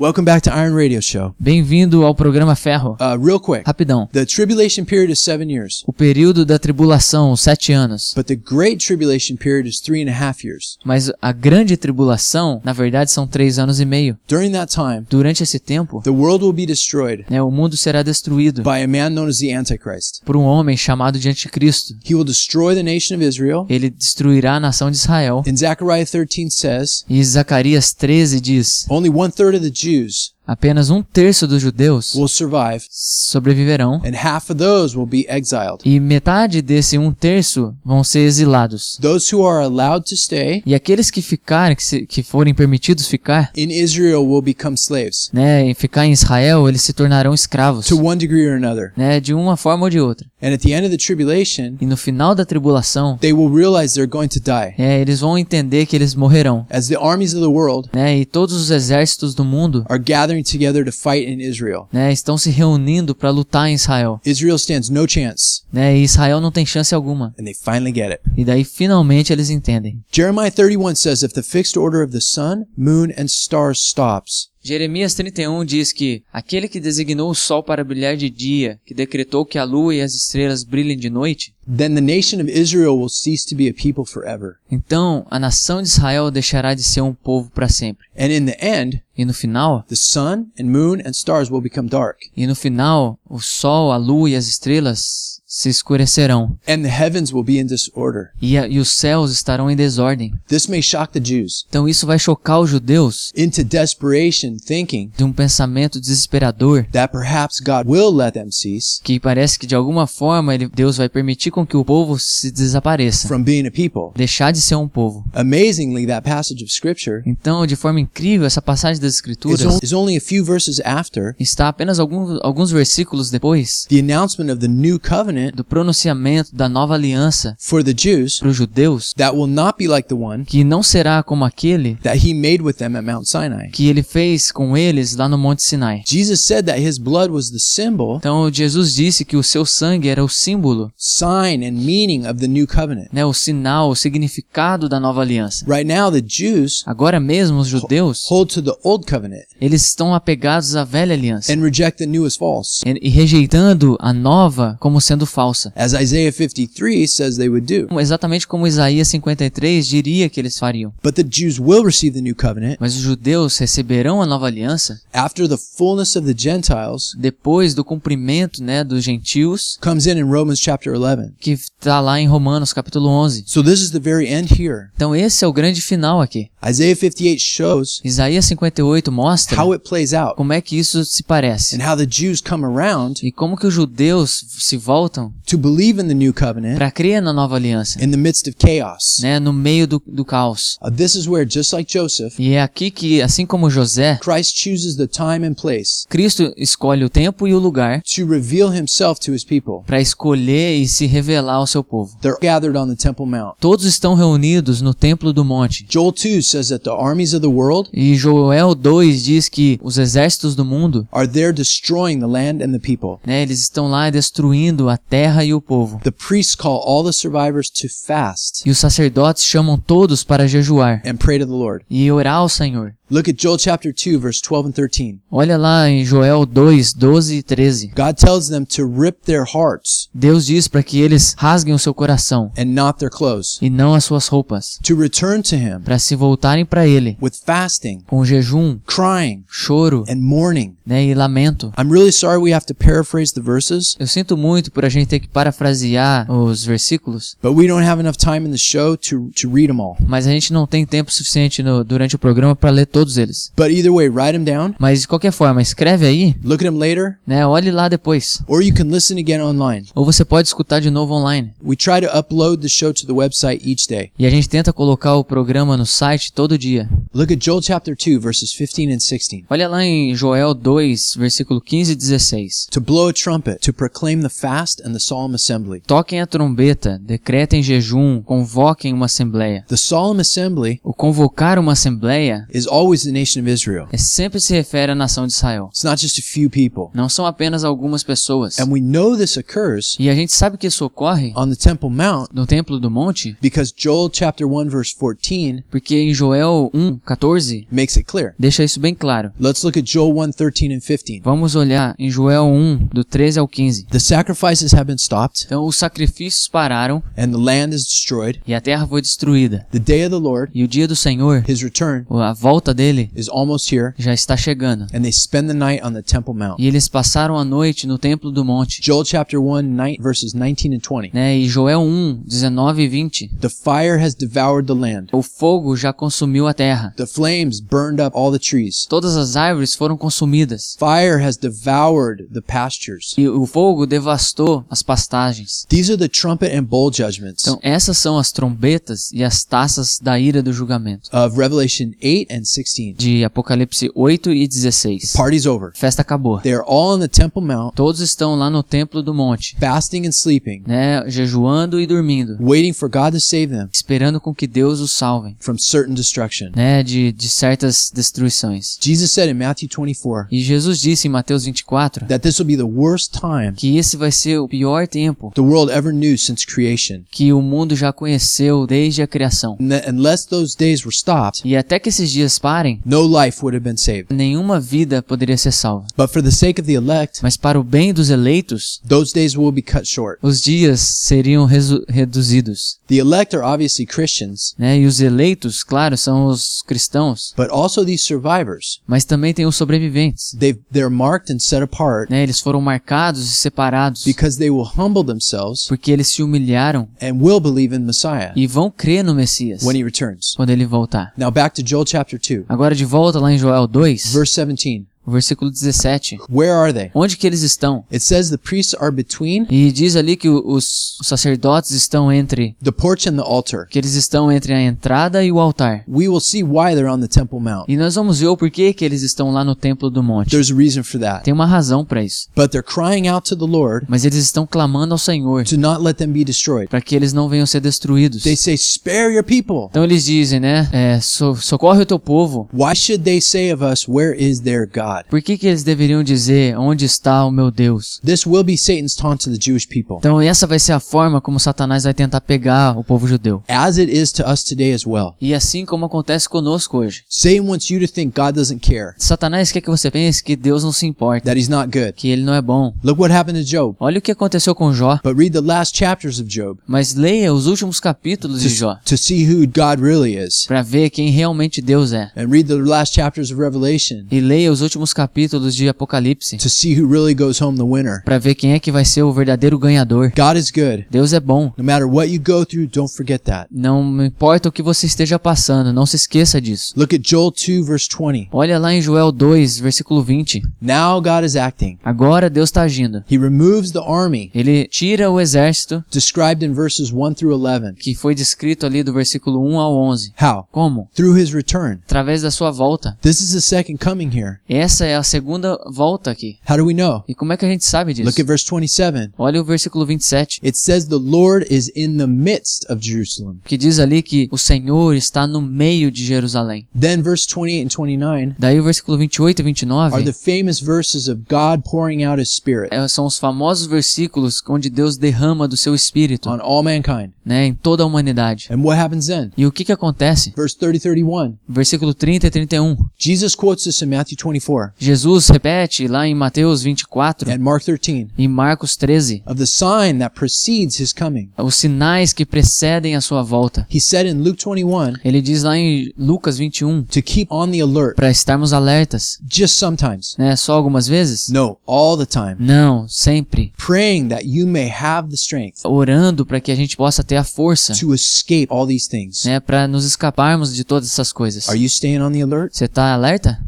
[0.00, 1.36] Welcome back to Iron Radio Show.
[1.38, 2.96] Bem-vindo ao programa Ferro.
[3.00, 4.08] Uh, real quick, Rapidão.
[4.12, 8.12] the tribulation period is seven years, O período da tribulação, sete anos.
[8.16, 10.78] but the great tribulation period is three and a half years.
[10.84, 14.18] Mas a grande tribulação, na verdade, são três anos e meio.
[14.26, 18.02] During that time, Durante esse tempo, the world will be destroyed né, o mundo será
[18.02, 20.22] destruído by a man known as the Antichrist.
[20.24, 21.94] por um homem chamado de Anticristo.
[22.04, 23.64] He will destroy the nation of Israel.
[23.70, 25.44] Ele destruirá a nação de Israel.
[25.48, 30.90] And Zechariah 13 says, E Zacarias 13 diz: only one third of the Jews apenas
[30.90, 34.00] um terço dos judeus will survive, sobreviverão.
[34.04, 35.80] and half of those will be exiled.
[35.84, 38.98] E metade desse um terço vão ser exilados.
[39.00, 43.06] Those who are allowed to stay E aqueles que ficarem, que, se- que forem permitidos
[43.06, 47.86] ficar, in Israel will become slaves né, e ficar em Israel, eles se tornarão escravos,
[47.86, 48.92] to one degree or another.
[48.96, 50.26] né, de uma forma ou de outra.
[50.42, 53.94] And at the end of the tribulation, E no final da tribulação, they will realize
[53.94, 54.74] they're going to die.
[54.78, 58.24] é, eles vão entender que eles morrerão, As the armies of the world né, e
[58.26, 61.88] todos os exércitos do mundo, are gathering together to fight in Israel.
[61.92, 66.40] né, estão se reunindo para lutar em Israel, Israel stands no chance, né, e Israel
[66.40, 67.34] não tem chance alguma.
[67.38, 68.20] and they finally get it.
[68.36, 70.02] E daí finalmente eles entendem.
[70.10, 75.12] Jeremiah 31 says, If the fixed order of the sun, moon, and stars stops, Jeremias
[75.12, 79.58] 31 diz que aquele que designou o sol para brilhar de dia, que decretou que
[79.58, 83.46] a lua e as estrelas brilhem de noite, then the nation of Israel will cease
[83.46, 84.54] to be a people forever.
[84.70, 88.06] então a nação de Israel deixará de ser um povo para sempre.
[88.18, 91.88] And in the end, E no final, the sun and moon and stars will become
[91.88, 96.88] dark, e no final, o sol, a lua e as estrelas se escurecerão, and the
[96.88, 98.30] heavens will be in disorder.
[98.42, 100.34] e, a- e os céus estarão em desordem.
[100.48, 105.22] This may shock the Jews Então isso vai chocar os judeus into desperation, thinking de
[105.22, 110.06] um pensamento desesperador that perhaps God will let them cease que parece que de alguma
[110.08, 114.10] forma ele, Deus vai permitir com que o povo se desapareça, from being a people.
[114.16, 115.24] deixar de ser um povo.
[115.32, 119.78] Amazingly, that passage of scripture Então, de forma incrível, essa passagem das is, Escrituras on-
[119.82, 124.58] is only a few verses after está apenas alguns, alguns versículos depois the announcement of
[124.60, 129.36] the new covenant do pronunciamento da nova aliança for the Jews para os judeus, that
[129.36, 132.74] will not be like the one que não será como aquele that he made with
[132.74, 133.68] them at Mount Sinai.
[133.70, 136.02] que ele fez com eles lá no Monte Sinai.
[136.06, 140.08] Jesus said that his blood was the symbol, Então Jesus disse que o seu sangue
[140.08, 143.08] era o símbolo, sign, and meaning of the new covenant.
[143.12, 145.64] né, o sinal, o significado da nova aliança.
[145.68, 150.14] Right now, the Jews Agora mesmo os judeus, hold to the old covenant eles estão
[150.14, 154.76] apegados à velha aliança and reject the new as false, e e rejeitando a nova
[154.80, 155.72] como sendo falsa.
[155.74, 158.00] as Isaiah 53 says they would do.
[158.00, 160.92] Exatamente como Isaías 53 diria que eles fariam.
[161.02, 165.00] But the Jews will receive the new covenant Mas os judeus receberão a nova aliança
[165.12, 170.22] after the fullness of the Gentiles depois do cumprimento, né, dos gentios, comes in in
[170.22, 171.32] Romans chapter 11.
[171.40, 173.44] que está lá em Romanos capítulo 11.
[173.46, 174.88] So this is the very end here.
[174.94, 176.48] Então esse é o grande final aqui.
[176.66, 181.22] Isaiah 58 shows Isaías 58 mostra how it plays out como é que isso se
[181.22, 185.56] parece and how the Jews come around e como que os judeus se voltam to
[185.58, 189.18] believe in the new covenant para crer na nova aliança, in the midst of chaos.
[189.20, 190.76] né, no meio do, do caos.
[190.82, 194.56] Uh, this is where, just like Joseph, E é aqui que, assim como José, Christ
[194.56, 199.20] chooses the time and place Cristo escolhe o tempo e o lugar to reveal himself
[199.20, 199.82] to his people.
[199.86, 202.16] para escolher e se revelar ao seu povo.
[202.20, 203.54] They're gathered on the Temple Mount.
[203.60, 205.86] Todos estão reunidos no templo do monte.
[205.88, 209.98] Joel 2 says that the armies of the world E Joel 2 diz que os
[209.98, 213.18] exércitos do mundo, are there destroying the land and the people.
[213.26, 215.13] né, eles estão lá destruindo a terra
[215.44, 216.00] e o povo.
[216.02, 221.00] The priests call all the survivors to fast E os sacerdotes chamam todos para jejuar
[221.06, 221.84] and pray to the Lord.
[221.88, 222.94] e orar ao Senhor.
[223.10, 225.20] Look at Joel chapter 2, verse 12 and 13.
[225.30, 227.88] Olha lá em Joel 2, 12 e 13.
[227.88, 231.92] God tells them to rip their hearts Deus diz para que eles rasguem o seu
[231.92, 235.98] coração and not their clothes, e não as suas roupas, to return to Him para
[235.98, 240.74] se voltarem para Ele with fasting, com jejum, crying, choro and mourning.
[240.86, 241.72] né, e lamento.
[241.78, 245.08] I'm really sorry we have to paraphrase the verses, Eu sinto muito por a gente
[245.08, 249.30] ter que parafrasear os versículos, but we don't have enough time in the show to,
[249.40, 249.96] to read them all.
[250.06, 253.50] mas a gente não tem tempo suficiente no- durante o programa para ler todos eles.
[253.56, 256.78] But either way, write them down, Mas de qualquer forma, escreve aí, look at them
[256.78, 257.44] later, né?
[257.46, 258.40] Olhe lá depois.
[258.46, 259.88] or you can listen again online.
[259.94, 261.52] Ou você pode escutar de novo online.
[261.62, 264.10] We try to upload the show to the website each day.
[264.18, 266.88] E a gente tenta colocar o programa no site todo dia.
[267.12, 269.44] Look at Joel chapter 2, verses 15 and 16.
[269.50, 272.66] Olha lá em Joel 2, versículo 15 e 16.
[272.70, 275.80] To blow a trumpet, to proclaim the fast and the solemn assembly.
[275.86, 279.64] Toquem a trombeta, decretem jejum, convoquem uma assembleia.
[279.68, 283.88] The solemn assembly O convocar uma assembleia is always the nation of Israel.
[283.92, 285.68] é sempre se refere à nação de Israel.
[285.70, 286.88] It's not just a few people.
[286.94, 288.58] Não são apenas algumas pessoas.
[288.58, 291.90] And we know this occurs E a gente sabe que isso ocorre on the Temple
[291.90, 296.98] Mount no Templo do Monte, because Joel chapter 1 verse 14 porque em Joel 1,
[297.04, 298.34] 14, makes it clear.
[298.38, 299.30] deixa isso bem claro.
[299.40, 301.20] Let's look at Joel 1 13 and 15.
[301.24, 303.84] Vamos olhar em Joel 1, do 13 ao 15.
[303.86, 308.40] The sacrifices have been stopped Então os sacrifícios pararam and the land is destroyed.
[308.46, 309.66] e a terra foi destruída.
[309.70, 313.10] The day of the Lord, E o dia do Senhor, his return, a volta dele,
[313.16, 314.86] is almost here já está chegando.
[314.92, 316.56] and they spend the night on the Temple Mount.
[316.60, 318.80] E eles passaram a noite no templo do monte.
[318.82, 321.14] Joel chapter 1 9, verses 19 and 20.
[321.14, 321.38] Né?
[321.38, 323.28] E Joel 1, 19 e 20.
[323.40, 325.08] The fire has devoured the land.
[325.12, 326.92] O fogo já consumiu a terra.
[326.96, 328.86] The flames burned up all the trees.
[328.86, 330.76] Todas as árvores foram consumidas.
[330.78, 333.14] Fire has devoured the pastures.
[333.16, 335.64] E o fogo devastou as pastagens.
[335.68, 339.98] These are the trumpet and bowl judgments Então, essas são as trombetas e as taças
[340.00, 341.08] da ira do julgamento.
[341.12, 342.63] of Revelation 8 and 16.
[342.96, 345.12] De Apocalipse 8 e 16.
[345.12, 345.70] Party's over.
[345.74, 346.40] A festa acabou.
[346.40, 350.06] They are all on the Temple Mount, Todos estão lá no templo do monte, fasting
[350.06, 351.02] and sleeping, né?
[351.08, 352.36] Jejuando e dormindo.
[352.40, 356.50] waiting for God to save them Esperando com que Deus os salve, from certain destruction.
[356.54, 356.82] né?
[356.82, 358.78] De, de certas destruições.
[358.80, 362.56] Jesus said in Matthew 24 E Jesus disse em Mateus 24 that this will be
[362.56, 366.46] the worst time que esse vai ser o pior tempo the world ever knew since
[366.46, 367.02] creation.
[367.10, 369.56] que o mundo já conheceu desde a criação.
[369.60, 372.53] And unless those days were stopped, E até que esses dias parem,
[372.84, 374.12] no life would have been saved.
[374.12, 375.86] nenhuma vida poderia ser salva.
[375.96, 379.36] But for the sake of the elect, Mas para o bem dos eleitos, those days
[379.36, 380.18] will be cut short.
[380.22, 381.46] os dias seriam
[381.88, 382.78] reduzidos.
[382.86, 384.78] The elect are obviously Christians, Né?
[384.80, 388.80] E os eleitos, claro, são os cristãos, but also these survivors.
[388.86, 390.34] mas também tem os sobreviventes.
[390.38, 392.22] They they're marked and set apart Né?
[392.22, 397.14] Eles foram marcados e separados because they will humble themselves porque eles se humilharam and
[397.20, 400.34] will believe in Messiah e vão crer no Messias when he returns.
[400.36, 401.12] quando ele voltar.
[401.16, 404.86] Now back to Joel chapter 2, Agora de volta lá em Joel 2, verse 17.
[405.06, 406.18] Versículo 17.
[406.30, 406.90] Where are they?
[406.94, 407.84] Onde que eles estão?
[407.92, 412.72] It says the priests are between E diz ali que os sacerdotes estão entre the
[412.72, 413.66] porch and the altar.
[413.68, 415.84] que eles estão entre a entrada e o altar.
[415.88, 417.64] We will see why they're on the Temple Mount.
[417.68, 420.30] E nós vamos ver o porquê que eles estão lá no templo do monte.
[420.30, 421.24] There's a reason for that.
[421.24, 422.28] Tem uma razão para isso.
[422.34, 425.82] But they're crying out to the Lord Mas eles estão clamando ao Senhor to not
[425.82, 426.68] let them be destroyed.
[426.68, 428.22] para que eles não venham ser destruídos.
[428.22, 429.66] They say, Spare your people.
[429.70, 430.68] Então eles dizem, né?
[430.72, 432.48] é, so- socorre o teu povo.
[432.52, 434.93] Why should they say of us, Where is their God?
[435.08, 438.00] Por que, que eles deveriam dizer onde está o meu Deus?
[438.04, 441.20] This will be Satan's taunt to the Jewish people, Então essa vai ser a forma
[441.20, 443.42] como Satanás vai tentar pegar o povo judeu.
[443.48, 445.14] as it is to us today as well.
[445.20, 447.02] E assim como acontece conosco hoje.
[447.08, 450.62] Satan wants you to think God doesn't care, Satanás quer que você pense que Deus
[450.64, 451.92] não se importa, that he's not good.
[451.94, 452.72] que ele não é bom.
[452.82, 453.76] Look what happened to Job.
[453.80, 454.98] Olha o que aconteceu com Jó.
[455.02, 458.90] But read the last chapters of Job Mas leia os últimos capítulos de Jó to,
[458.90, 460.44] to see who God really is.
[460.46, 462.10] para ver quem realmente Deus é.
[462.16, 466.48] And read the last chapters of Revelation E leia os últimos capítulos de Apocalipse to
[466.48, 468.02] see who really goes home the winner.
[468.04, 470.12] para ver quem é que vai ser o verdadeiro ganhador.
[470.16, 470.86] God is good.
[470.90, 471.52] Deus é bom.
[471.56, 473.46] No matter what you go through, don't forget that.
[473.50, 476.72] Não importa o que você esteja passando, não se esqueça disso.
[476.76, 478.28] Look at Joel 2, verse 20.
[478.32, 480.42] Olha lá em Joel 2, versículo 20.
[480.60, 481.78] Now God is acting.
[481.84, 483.02] Agora Deus está agindo.
[483.10, 487.74] He removes the army, Ele tira o exército described in verses 1 through 11.
[487.74, 490.12] que foi descrito ali do versículo 1 ao 11.
[490.20, 490.48] How?
[490.50, 490.88] Como?
[490.94, 491.78] Through his return.
[491.84, 492.96] Através da sua volta.
[493.00, 494.38] This is the second coming here.
[494.48, 496.38] Essa é a segunda volta aqui.
[496.48, 497.04] How do we know?
[497.08, 498.06] E como é que a gente sabe disso?
[498.06, 499.12] Look at verse 27.
[499.18, 503.40] Olha o versículo 27, It says the Lord is in the midst of Jerusalem.
[503.44, 506.66] que diz ali que o Senhor está no meio de Jerusalém.
[506.78, 511.08] Then verse 28 and 29 Daí o versículo 28 e are 29 the famous verses
[511.08, 515.56] of God pouring out his spirit é, são os famosos versículos onde Deus derrama do
[515.56, 517.10] seu espírito, on all mankind.
[517.24, 518.48] Né, em toda a humanidade.
[518.50, 519.30] And what happens then?
[519.36, 520.32] E o que que acontece?
[520.36, 521.36] Verse 30 31.
[521.48, 522.76] Versículo 30 e 31.
[522.98, 528.08] Jesus quotes this in Matthew 24 Jesus repete lá em Mateus 24 and Mark 13
[528.16, 531.30] e Marcos 13 of the sign that precedes his coming.
[531.38, 533.66] os sinais que precedem a sua volta.
[533.72, 537.60] He said in Luke 21 Ele diz lá em Lucas 21 to keep on the
[537.60, 540.14] alert para estarmos alertas, just sometimes.
[540.18, 540.36] né?
[540.36, 541.28] Só algumas vezes?
[541.28, 542.36] No, all the time.
[542.38, 543.52] Não, sempre.
[543.56, 547.24] Praying that you may have the strength Orando para que a gente possa ter a
[547.24, 549.24] força, to escape all these things.
[549.24, 551.48] né, para nos escaparmos de todas essas coisas.
[551.48, 553.38] Are you staying on the alert Você tá alerta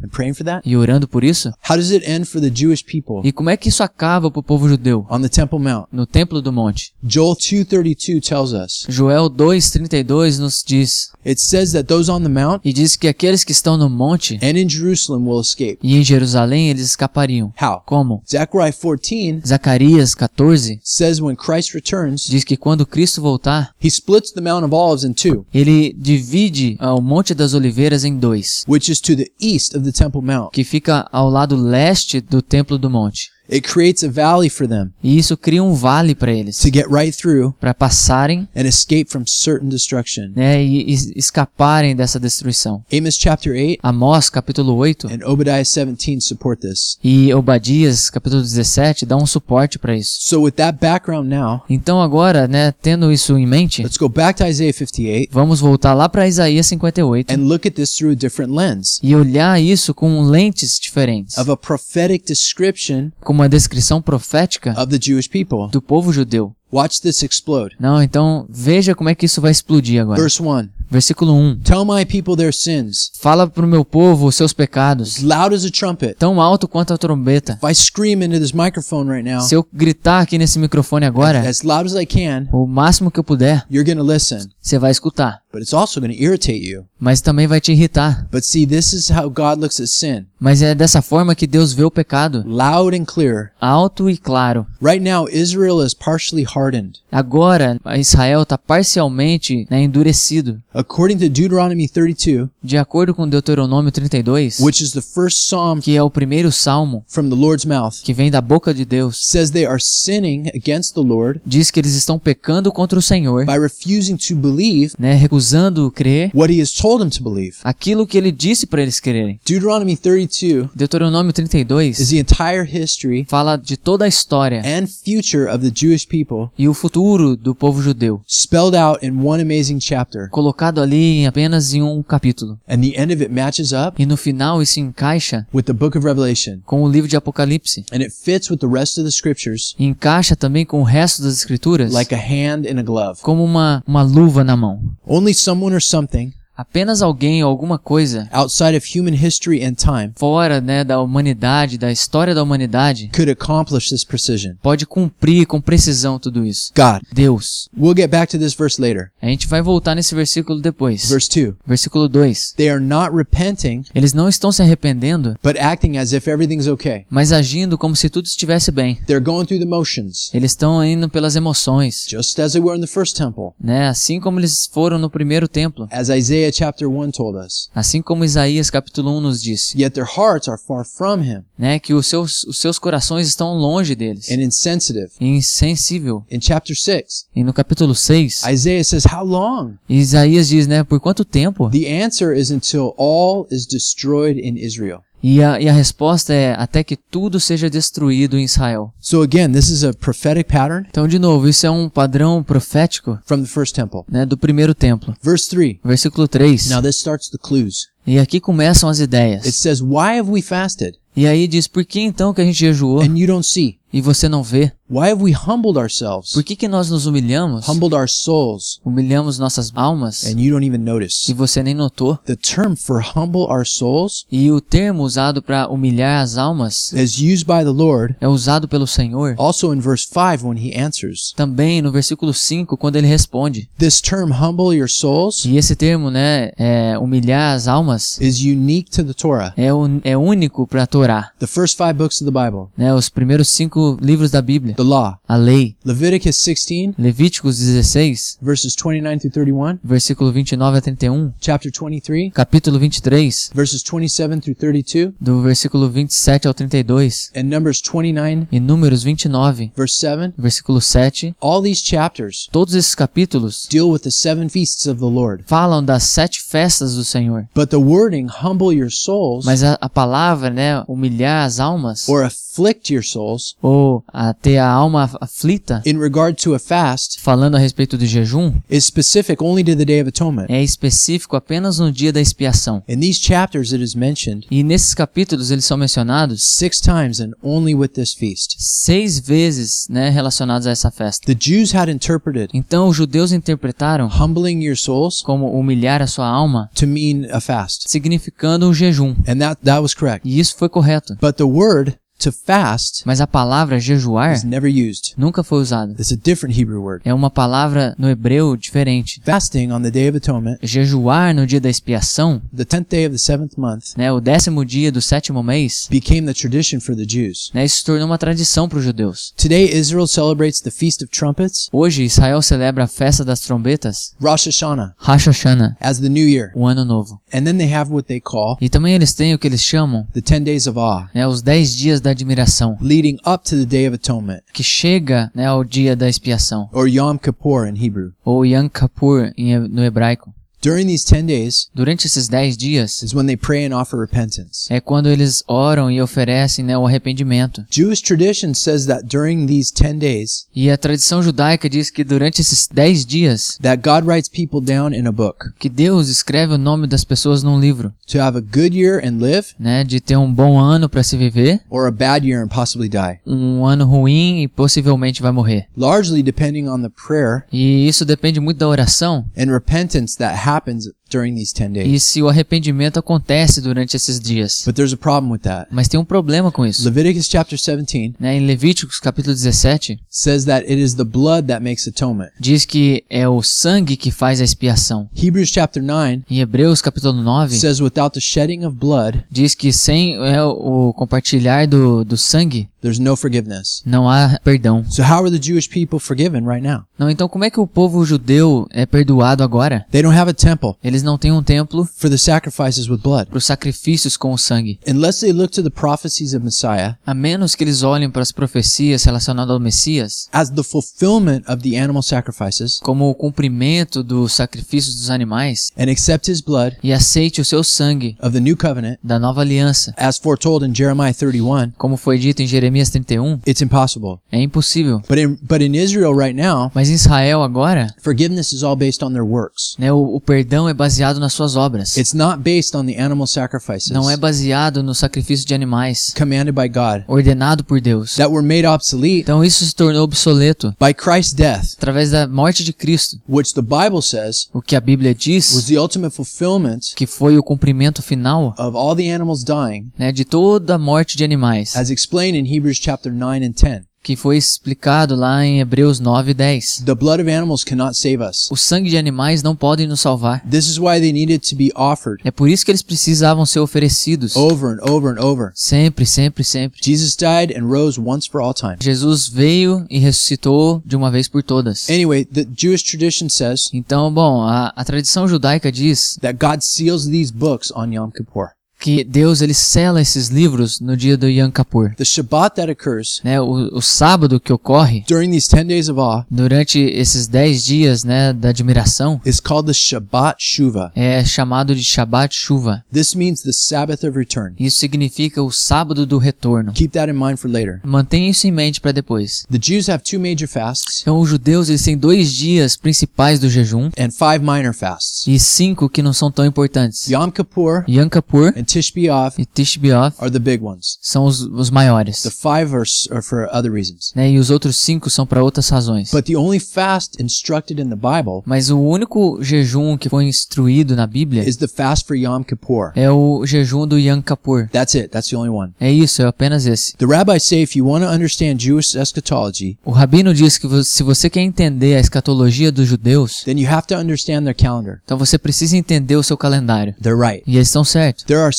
[0.65, 1.49] e orando por isso?
[1.69, 4.43] How does it end for the Jewish people E como é que isso acaba pro
[4.43, 5.87] povo judeu on the Temple Mount?
[5.91, 6.93] no templo do monte?
[7.03, 8.85] Joel 2:32 tells us.
[8.89, 13.43] Joel 2:32 nos diz It says that those on the mount e diz que aqueles
[13.43, 15.77] que estão no monte and in Jerusalem will escape.
[15.83, 17.53] e em Jerusalém eles escapariam.
[17.85, 18.21] Como?
[18.29, 24.31] Zechariah 14 Zacarias 14 says when Christ returns, diz que quando Cristo voltar, he splits
[24.31, 28.63] the Mount of Olives in two, ele divide ah, o Monte das Oliveiras em dois,
[28.67, 30.51] which is to the east of the Temple Mount.
[30.51, 33.29] que fica ao lado leste do templo do monte.
[33.49, 36.87] It creates a valley for them E isso cria um vale para eles, to get
[36.89, 40.31] right through para passarem and escape from certain destruction.
[40.35, 42.83] né, e, e escaparem dessa destruição.
[42.91, 46.97] Amos chapter 8 Amós capítulo 8 and Obadiah 17 support this.
[47.03, 50.17] e Obadias capítulo 17 dá um suporte para isso.
[50.21, 54.37] So with that background now, Então agora, né, tendo isso em mente, let's go back
[54.39, 58.15] to Isaiah 58 vamos voltar lá para Isaías 58 and look at this through a
[58.15, 64.01] different lens e olhar isso com lentes diferentes, of a prophetic description com uma descrição
[64.01, 65.69] profética of the Jewish people.
[65.71, 66.55] do povo judeu.
[66.71, 67.75] Watch this explode.
[67.79, 70.19] Não, então veja como é que isso vai explodir agora.
[70.19, 70.69] Verse 1.
[70.89, 71.59] Versículo 1.
[71.63, 75.65] Tell my people their sins, Fala pro meu povo os seus pecados, as loud as
[75.65, 76.15] a trumpet.
[76.17, 77.59] tão alto quanto a trombeta.
[77.61, 81.47] If I scream into this microphone right now, Se eu gritar aqui nesse microfone agora,
[81.47, 84.47] as loud as I can, o máximo que eu puder, you're to listen.
[84.61, 85.39] você vai escutar.
[85.51, 86.85] But it's also to irritate you.
[86.99, 88.27] Mas também vai te irritar.
[88.31, 91.73] But see, this is how God looks at sin Mas é dessa forma que Deus
[91.73, 93.51] vê o pecado, loud and clear.
[93.59, 94.67] alto e claro.
[94.81, 96.99] Right now, Israel is partially hardened.
[97.11, 100.61] Agora, Israel está parcialmente né, endurecido.
[100.77, 105.97] According to Deuteronomy 32, De acordo com Deuteronômio 32, which is the first psalm que
[105.97, 109.49] é o primeiro salmo from the Lord's mouth, que vem da boca de Deus, says
[109.49, 113.57] they are sinning against the Lord diz que eles estão pecando contra o Senhor, by
[113.57, 117.55] refusing to believe né, recusando crer what he has told them to believe.
[117.63, 119.39] aquilo que ele disse para eles crerem.
[119.43, 125.49] Deuteronomy 32 Deuteronômio is 32 the entire history fala de toda a história and future
[125.51, 129.79] of the Jewish people e o futuro do povo judeu, spelled out in one amazing
[129.79, 130.29] chapter.
[130.29, 132.59] colocado ali em apenas em um capítulo.
[132.67, 135.97] And the end of it matches up E no final isso encaixa with the book
[135.97, 136.59] of Revelation.
[136.65, 137.85] com o livro de Apocalipse.
[137.91, 141.21] And it fits with the rest of the scriptures E encaixa também com o resto
[141.23, 143.19] das escrituras like a hand in a glove.
[143.21, 144.81] como uma, uma luva na mão.
[145.05, 150.11] Only someone or something Apenas alguém ou alguma coisa outside of human history and time
[150.15, 154.55] fora né, da humanidade, da história da humanidade, could accomplish this precision.
[154.61, 156.71] pode cumprir com precisão tudo isso.
[156.75, 157.01] God.
[157.13, 157.69] Deus.
[157.77, 159.11] We'll get back to this verse later.
[159.21, 161.07] A gente vai voltar nesse versículo depois.
[161.09, 161.55] Verse 2.
[161.65, 162.53] Versículo 2.
[162.57, 167.05] They are not repenting, Eles não estão se arrependendo, but acting as if everything's okay.
[167.09, 168.95] mas agindo como se tudo estivesse bem.
[169.05, 172.81] They're going through the motions, Eles estão indo pelas emoções, just as they were in
[172.81, 173.87] the first temple, né?
[173.87, 177.69] Assim como eles foram no primeiro templo, as Isaiah chapter 1 told us.
[177.75, 181.79] assim como Isaías capítulo 1 nos disse, Yet their hearts are far from him né?
[181.79, 185.09] Que os seus, os seus corações estão longe deles, and insensitive.
[185.19, 186.23] e insensível.
[186.29, 189.73] In chapter 6, E no capítulo 6, Isaiah says, How long?
[189.89, 190.83] Isaías diz, né?
[190.83, 191.69] Por quanto tempo?
[191.69, 195.01] The answer is until all is destroyed in Israel.
[195.21, 198.93] E a, e a resposta é até que tudo seja destruído em Israel.
[198.99, 203.17] So again, this is a prophetic pattern Então, de novo, isso é um padrão profético,
[203.25, 204.01] from the first temple.
[204.09, 204.25] né?
[204.25, 205.15] Do primeiro templo.
[205.21, 205.77] Verse 3.
[205.83, 206.69] Versículo 3.
[206.69, 207.87] Now this starts the clues.
[208.05, 209.55] E aqui começam as It ideias.
[209.55, 213.01] says, Why have we fasted E aí diz, por que então que a gente jejuou
[213.01, 213.79] and you don't see?
[213.91, 214.71] E você não vê?
[214.89, 216.31] Why have we humbled ourselves?
[216.31, 217.67] Por que que nós nos humilhamos?
[217.67, 221.33] Humbled our souls Humilhamos nossas almas and you don't even e notice.
[221.33, 222.17] você nem notou?
[222.25, 227.17] The term for humble our souls E o termo usado para humilhar as almas is
[227.19, 231.33] used by the Lord é usado pelo Senhor also in verse 5 when he answers.
[231.35, 233.69] também no versículo 5 quando ele responde.
[233.77, 238.89] This term humble your souls E esse termo, né, é, humilhar as almas, is unique
[238.91, 239.53] to the Torah.
[239.57, 242.67] é, un, é único para a Torá, The first five books of the Bible.
[242.77, 245.17] né, os primeiros cinco livros da Bíblia, The law.
[245.27, 249.79] a lei, Leviticus 16 Levíticos 16, verses 29 through 31.
[249.83, 255.13] versículo 29 a 31, Chapter 23 capítulo 23, verses 27 through 32.
[255.21, 260.33] do versículo 27 ao 32, And Numbers 29 e Números 29, verse 7.
[260.37, 261.35] versículo 7.
[261.39, 265.43] All these chapters Todos esses capítulos deal with the seven feasts of the Lord.
[265.45, 267.47] falam das sete festas do Senhor.
[267.53, 272.23] But the wording humble your souls Mas a, a palavra, né, humilhar as almas, or
[272.23, 277.19] afflict your souls ou a ter a alma af- aflita, in regard to a fast
[277.21, 280.45] falando a respeito do jejum, is specific only to the Day of Atonement.
[280.49, 282.81] é específico apenas no dia da expiação.
[282.87, 287.31] In these chapters, it is mentioned E nesses capítulos eles são mencionados six times and
[287.43, 288.55] only with this feast.
[288.59, 291.25] seis vezes, né, relacionados a essa festa.
[291.25, 296.27] The Jews had interpreted Então os judeus interpretaram humbling your souls como humilhar a sua
[296.27, 297.85] alma, to mean a fast.
[297.89, 299.15] significando um jejum.
[299.27, 300.27] And that, that was correct.
[300.27, 301.15] E isso foi correto.
[301.19, 305.13] But the word to fast Mas a palavra jejuar is never used.
[305.17, 305.93] nunca foi usada.
[305.93, 307.01] It's a different Hebrew word.
[307.05, 309.21] É uma palavra no hebreu diferente.
[309.23, 313.11] Fasting on the Day of Atonement, Jejuar no dia da expiação, the 10th day of
[313.13, 317.05] the seventh month, né, o décimo dia do sétimo mês, became the tradition for the
[317.05, 317.51] Jews.
[317.53, 319.33] né, isso se tornou uma tradição para os judeus.
[319.37, 324.45] Today, Israel celebrates the Feast of Trumpets, Hoje Israel celebra a festa das trombetas, Rosh
[324.47, 326.51] Hashanah, Rosh Hashanah, as the New Year.
[326.55, 327.19] o ano novo.
[327.33, 330.07] And then they have what they call E também eles têm o que eles chamam,
[330.13, 333.65] the 10 days of awe, né, os dez dias da admiração, leading up to the
[333.65, 338.11] Day of Atonement, que chega, né, ao dia da expiação, or Yom Kippur in Hebrew.
[338.23, 339.31] ou Yom Kippur
[339.69, 340.33] no hebraico.
[340.67, 344.67] During these 10 days Durante esses dez dias is when they pray and offer repentance.
[344.69, 347.63] é quando eles oram e oferecem né, o arrependimento.
[347.71, 352.41] Jewish tradition says that during these 10 days, E a tradição judaica diz que durante
[352.41, 356.57] esses dez dias that God writes people down in a book que Deus escreve o
[356.57, 360.17] nome das pessoas num livro, to have a good year and live, né, de ter
[360.17, 363.19] um bom ano para se viver, or a bad year and possibly die.
[363.25, 365.67] um ano ruim e possivelmente vai morrer.
[365.77, 370.56] Largely depending on the prayer E isso depende muito da oração and repentance that happens
[370.57, 372.03] happens during these 10 e days.
[372.03, 374.63] se o arrependimento acontece durante esses dias.
[374.65, 375.67] But there's a problem with that.
[375.71, 376.83] Mas tem um problema com isso.
[376.85, 381.63] Leviticus chapter 17 Né, em Levíticos capítulo 17 says that it is the blood that
[381.63, 382.29] makes atonement.
[382.39, 385.09] diz que é o sangue que faz a expiação.
[385.15, 389.71] Hebrews chapter 9 Em Hebreus capítulo 9 says without the shedding of blood, diz que
[389.73, 393.81] sem é, o compartilhar do, do sangue there's no forgiveness.
[393.85, 394.83] não há perdão.
[394.89, 396.83] So how are the Jewish people forgiven right now?
[396.97, 399.85] Não, então como é que o povo judeu é perdoado agora?
[399.91, 403.27] They don't have a temple Eles não têm um templo for the sacrifices with blood.
[403.29, 404.79] para os sacrifícios com o sangue.
[404.87, 408.31] Unless they look to the prophecies of Messiah A menos que eles olhem para as
[408.31, 414.33] profecias relacionadas ao Messias as the fulfillment of the animal sacrifices como o cumprimento dos
[414.33, 418.55] sacrifícios dos animais and accept his blood e aceite o seu sangue of the new
[418.57, 423.39] covenant da nova aliança, as foretold in Jeremiah 31, como foi dito em Jeremias 31,
[423.47, 424.19] it's impossible.
[424.31, 425.01] é impossível.
[425.07, 429.03] But in but in Israel right now, Mas em Israel agora, forgiveness is all based
[429.03, 429.75] on their works.
[429.77, 430.86] né, o, o perdão é baseado
[431.19, 431.97] nas suas obras.
[431.97, 436.53] It's not based on the animal sacrifices Não é baseado no sacrifício de animais commanded
[436.53, 438.15] by God ordenado por Deus.
[438.15, 442.63] that were made obsolete Então isso se tornou obsoleto by Christ's death, através da morte
[442.63, 443.17] de Cristo.
[443.27, 447.37] which the Bible says O que a Bíblia was diz the ultimate fulfillment que foi
[447.37, 451.75] o cumprimento final of all the animals dying, né, de toda a morte de animais,
[451.75, 453.81] as explained in Hebrews chapter 9 and 10.
[454.07, 456.83] Que foi explicado lá em Hebreus 9 e 10.
[456.85, 458.47] The blood of animals cannot save us.
[458.49, 460.41] O sangue de animais não pode nos salvar.
[460.49, 463.59] This is why they needed to be offered É por isso que eles precisavam ser
[463.59, 464.37] oferecidos.
[464.37, 465.51] over and over and over.
[465.53, 466.79] Sempre, sempre, sempre.
[466.81, 468.77] Jesus died and rose once for all time.
[468.79, 471.89] Jesus veio e ressuscitou de uma vez por todas.
[471.89, 477.07] Anyway, the Jewish tradition says Então, bom, a, a tradição judaica diz that God seals
[477.07, 478.56] these books on Yom Kippur.
[478.79, 481.93] Que Deus ele sela esses livros no dia do Yom Kippur.
[481.95, 485.99] The Shabbat that occurs Né, o, o sábado que ocorre during these 10 days of
[485.99, 490.91] awe durante esses dez dias né, da admiração is called the Shabbat Shuvah.
[490.95, 492.83] é chamado de Shabbat Chuva.
[492.93, 494.53] This means the Sabbath of return.
[494.59, 496.71] Isso significa o sábado do retorno.
[496.73, 497.79] Keep that in mind for later.
[497.83, 499.45] Mantenha isso em mente para depois.
[499.51, 503.49] The Jews have two major fasts Então, os judeus eles têm dois dias principais do
[503.49, 505.25] jejum and five minor fasts.
[505.27, 507.07] e cinco que não são tão importantes.
[507.09, 509.45] Yom Kippur Yom Kippur and Tish B'Av e
[509.79, 510.97] B'Av are the big ones.
[511.01, 512.21] são os, os maiores.
[512.23, 514.11] The five are, are for other reasons.
[514.15, 514.31] Né?
[514.31, 516.11] E os outros cinco são para outras razões.
[516.11, 520.95] But the only fast instructed in the Bible Mas o único jejum que foi instruído
[520.95, 522.91] na Bíblia is the fast for Yom Kippur.
[522.95, 524.67] é o jejum do Yom Kippur.
[524.71, 525.09] That's it.
[525.09, 525.73] That's the only one.
[525.79, 526.95] É isso, é apenas esse.
[526.97, 530.83] The rabbis say if you want to understand Jewish eschatology, O rabino diz que vo-
[530.83, 535.01] se você quer entender a escatologia dos judeus, then you have to understand their calendar.
[535.03, 536.93] então você precisa entender o seu calendário.
[537.01, 537.43] They're right.
[537.47, 538.23] E eles estão certos.
[538.23, 538.53] There are.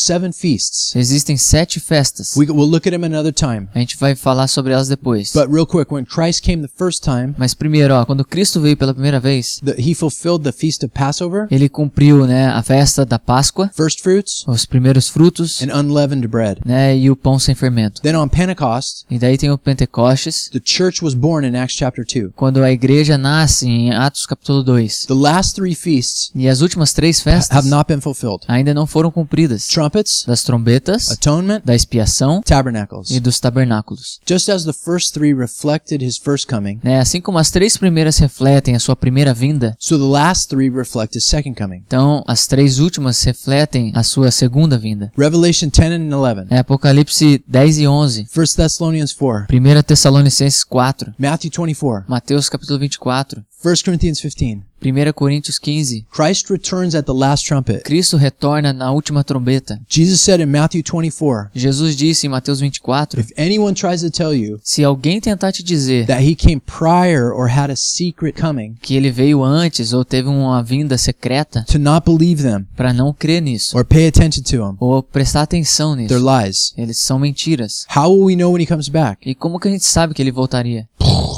[0.94, 2.36] Existem sete festas.
[2.36, 3.68] We, we'll look at them another time.
[3.74, 5.32] A gente vai falar sobre elas depois.
[5.32, 8.76] But real quick, when Christ came the first time, Mas primeiro, ó, quando Cristo veio
[8.76, 13.04] pela primeira vez, the, he fulfilled the feast of Passover, ele cumpriu, né, a festa
[13.04, 16.60] da Páscoa, first fruits, os primeiros frutos, and unleavened bread.
[16.64, 18.00] né, e o pão sem fermento.
[18.02, 22.04] Then on Pentecost, E daí tem o Pentecostes, the church was born in Acts chapter
[22.04, 22.32] 2.
[22.36, 25.06] quando a igreja nasce em Atos capítulo 2.
[25.06, 28.44] The last three feasts E as últimas três festas have not been fulfilled.
[28.48, 29.66] ainda não foram cumpridas.
[29.88, 33.10] Trumpets, Das trombetas, atonement, da expiação tabernacles.
[33.10, 34.20] e dos tabernáculos.
[34.28, 38.18] Just as the first three reflected his first coming, Né, assim como as três primeiras
[38.18, 41.82] refletem a sua primeira vinda, so the last three reflect his second coming.
[41.86, 45.10] então as três últimas refletem a sua segunda vinda.
[45.16, 51.14] Revelation 10 and 11, É Apocalipse 10 e 11, 1 Thessalonians 4, 1 Tessalonicenses 4,
[51.18, 54.67] Matthew 24, Mateus capítulo 24, 1 Corinthians 15.
[54.80, 56.06] 1 Coríntios 15.
[56.10, 57.82] Christ returns at the last trumpet.
[57.82, 59.80] Cristo retorna na última trombeta.
[59.88, 64.32] Jesus said in Matthew 24, Jesus disse em Mateus 24: If anyone tries to tell
[64.32, 68.74] you Se alguém tentar te dizer that he came prior or had a secret coming,
[68.80, 73.12] que ele veio antes ou teve uma vinda secreta, to not believe them para não
[73.12, 76.72] crer nisso or pay attention to them, ou prestar atenção nisso, they're lies.
[76.76, 77.84] eles são mentiras.
[77.94, 79.28] How will we know when he comes back?
[79.28, 80.88] E como que a gente sabe que ele voltaria?